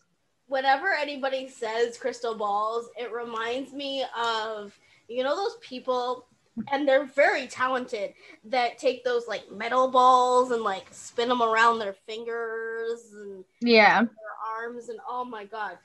Whenever 0.46 0.92
anybody 0.92 1.48
says 1.48 1.98
crystal 1.98 2.34
balls, 2.34 2.88
it 2.98 3.12
reminds 3.12 3.72
me 3.72 4.04
of 4.18 4.78
you 5.08 5.22
know 5.22 5.36
those 5.36 5.56
people 5.60 6.26
and 6.70 6.86
they're 6.86 7.06
very 7.06 7.46
talented 7.46 8.12
that 8.44 8.78
take 8.78 9.04
those 9.04 9.26
like 9.26 9.50
metal 9.50 9.88
balls 9.88 10.50
and 10.50 10.62
like 10.62 10.86
spin 10.90 11.28
them 11.28 11.42
around 11.42 11.78
their 11.78 11.94
fingers 11.94 13.12
and 13.14 13.44
yeah 13.60 14.02
their 14.02 14.64
arms 14.64 14.88
and 14.88 14.98
oh 15.08 15.24
my 15.24 15.44
god 15.44 15.78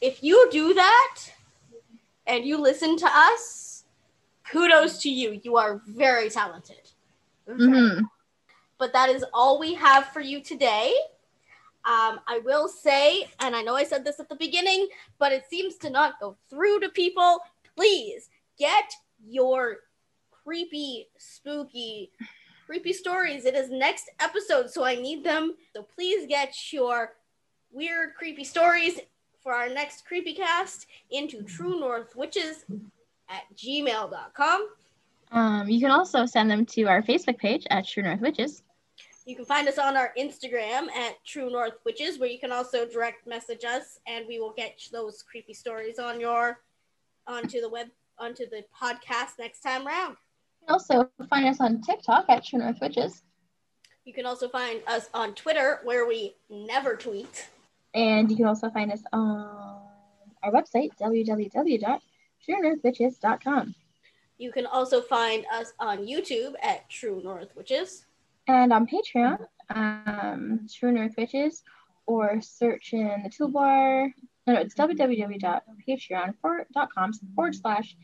if 0.00 0.22
you 0.22 0.48
do 0.50 0.74
that 0.74 1.18
and 2.26 2.44
you 2.44 2.58
listen 2.58 2.96
to 2.96 3.06
us 3.06 3.84
kudos 4.50 5.00
to 5.00 5.10
you 5.10 5.40
you 5.42 5.56
are 5.56 5.80
very 5.86 6.28
talented 6.28 6.76
very 7.46 7.58
mm-hmm. 7.58 8.04
but 8.78 8.92
that 8.92 9.08
is 9.08 9.24
all 9.32 9.58
we 9.58 9.74
have 9.74 10.06
for 10.06 10.20
you 10.20 10.40
today. 10.40 10.94
Um, 11.84 12.20
I 12.28 12.40
will 12.44 12.68
say, 12.68 13.28
and 13.40 13.56
I 13.56 13.62
know 13.62 13.74
I 13.74 13.82
said 13.82 14.04
this 14.04 14.20
at 14.20 14.28
the 14.28 14.36
beginning, 14.36 14.86
but 15.18 15.32
it 15.32 15.44
seems 15.50 15.76
to 15.78 15.90
not 15.90 16.20
go 16.20 16.36
through 16.48 16.80
to 16.80 16.88
people. 16.90 17.40
Please 17.74 18.28
get 18.56 18.92
your 19.26 19.78
creepy, 20.44 21.08
spooky, 21.18 22.10
creepy 22.66 22.92
stories. 22.92 23.44
It 23.44 23.54
is 23.54 23.70
next 23.70 24.10
episode, 24.20 24.70
so 24.70 24.84
I 24.84 24.94
need 24.94 25.24
them. 25.24 25.54
So 25.74 25.82
please 25.82 26.26
get 26.26 26.54
your 26.72 27.14
weird, 27.70 28.14
creepy 28.14 28.44
stories 28.44 29.00
for 29.42 29.52
our 29.52 29.68
next 29.68 30.06
creepy 30.06 30.34
cast 30.34 30.86
into 31.10 31.42
True 31.42 31.80
North 31.80 32.14
Witches 32.14 32.64
at 33.28 33.42
gmail.com. 33.56 34.68
Um, 35.32 35.68
you 35.68 35.80
can 35.80 35.90
also 35.90 36.26
send 36.26 36.50
them 36.50 36.66
to 36.66 36.84
our 36.84 37.02
Facebook 37.02 37.38
page 37.38 37.66
at 37.70 37.86
True 37.86 38.02
North 38.02 38.20
Witches. 38.20 38.62
You 39.24 39.36
can 39.36 39.44
find 39.44 39.68
us 39.68 39.78
on 39.78 39.96
our 39.96 40.12
Instagram 40.18 40.90
at 40.90 41.24
True 41.24 41.48
North 41.48 41.78
Witches, 41.84 42.18
where 42.18 42.28
you 42.28 42.38
can 42.38 42.52
also 42.52 42.86
direct 42.86 43.26
message 43.26 43.64
us, 43.64 44.00
and 44.06 44.26
we 44.26 44.40
will 44.40 44.52
get 44.52 44.80
those 44.92 45.22
creepy 45.22 45.54
stories 45.54 45.98
on 45.98 46.20
your 46.20 46.58
onto 47.26 47.60
the 47.60 47.68
web 47.68 47.88
onto 48.18 48.48
the 48.48 48.64
podcast 48.78 49.38
next 49.38 49.60
time 49.60 49.86
round. 49.86 50.16
You 50.62 50.68
can 50.68 50.74
also 50.74 51.10
find 51.28 51.48
us 51.48 51.60
on 51.60 51.80
TikTok 51.80 52.26
at 52.28 52.44
True 52.44 52.60
North 52.60 52.78
Witches. 52.80 53.24
You 54.04 54.12
can 54.12 54.26
also 54.26 54.48
find 54.48 54.80
us 54.86 55.10
on 55.12 55.34
Twitter, 55.34 55.80
where 55.82 56.06
we 56.06 56.36
never 56.48 56.94
tweet. 56.94 57.48
And 57.94 58.30
you 58.30 58.36
can 58.36 58.46
also 58.46 58.70
find 58.70 58.92
us 58.92 59.02
on 59.12 59.80
our 60.42 60.52
website, 60.52 60.90
www.truenorthwitches.com. 61.00 63.74
You 64.38 64.52
can 64.52 64.66
also 64.66 65.00
find 65.00 65.44
us 65.52 65.72
on 65.80 66.06
YouTube 66.06 66.54
at 66.62 66.88
True 66.88 67.20
North 67.24 67.56
Witches. 67.56 68.06
And 68.46 68.72
on 68.72 68.86
Patreon, 68.86 69.44
um, 69.70 70.68
True 70.72 70.92
North 70.92 71.14
Witches, 71.18 71.64
or 72.06 72.40
search 72.40 72.92
in 72.92 73.24
the 73.24 73.30
toolbar. 73.30 74.12
No, 74.46 74.54
no 74.54 74.60
it's 74.60 74.74
www.patreon.com 74.74 77.12
forward 77.34 77.54
slash 77.54 77.96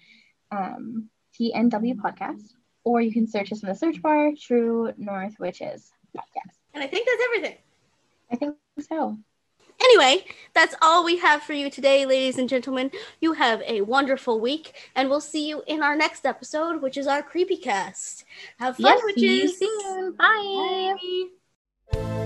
um, 0.50 1.08
TNW 1.38 1.94
podcast. 1.96 2.52
Or 2.84 3.00
you 3.00 3.12
can 3.12 3.26
search 3.26 3.52
us 3.52 3.62
in 3.62 3.68
the 3.68 3.74
search 3.74 4.00
bar, 4.00 4.30
True 4.40 4.92
North 4.96 5.38
Witches 5.38 5.90
podcast. 6.16 6.54
And 6.74 6.82
I 6.82 6.86
think 6.86 7.06
that's 7.06 7.22
everything. 7.24 7.58
I 8.30 8.36
think 8.36 8.56
so. 8.80 9.18
Anyway, 9.80 10.24
that's 10.54 10.74
all 10.82 11.04
we 11.04 11.18
have 11.18 11.42
for 11.42 11.52
you 11.52 11.70
today, 11.70 12.04
ladies 12.04 12.36
and 12.38 12.48
gentlemen. 12.48 12.90
You 13.20 13.34
have 13.34 13.62
a 13.66 13.82
wonderful 13.82 14.40
week, 14.40 14.72
and 14.96 15.08
we'll 15.08 15.20
see 15.20 15.48
you 15.48 15.62
in 15.66 15.82
our 15.82 15.94
next 15.94 16.26
episode, 16.26 16.82
which 16.82 16.96
is 16.96 17.06
our 17.06 17.22
creepy 17.22 17.56
cast. 17.56 18.24
Have 18.58 18.76
fun, 18.76 18.86
Yes, 18.86 19.00
witches. 19.04 19.58
see 19.58 19.64
you 19.66 19.80
soon. 19.82 20.12
Bye. 20.12 21.28
Bye. 21.92 22.24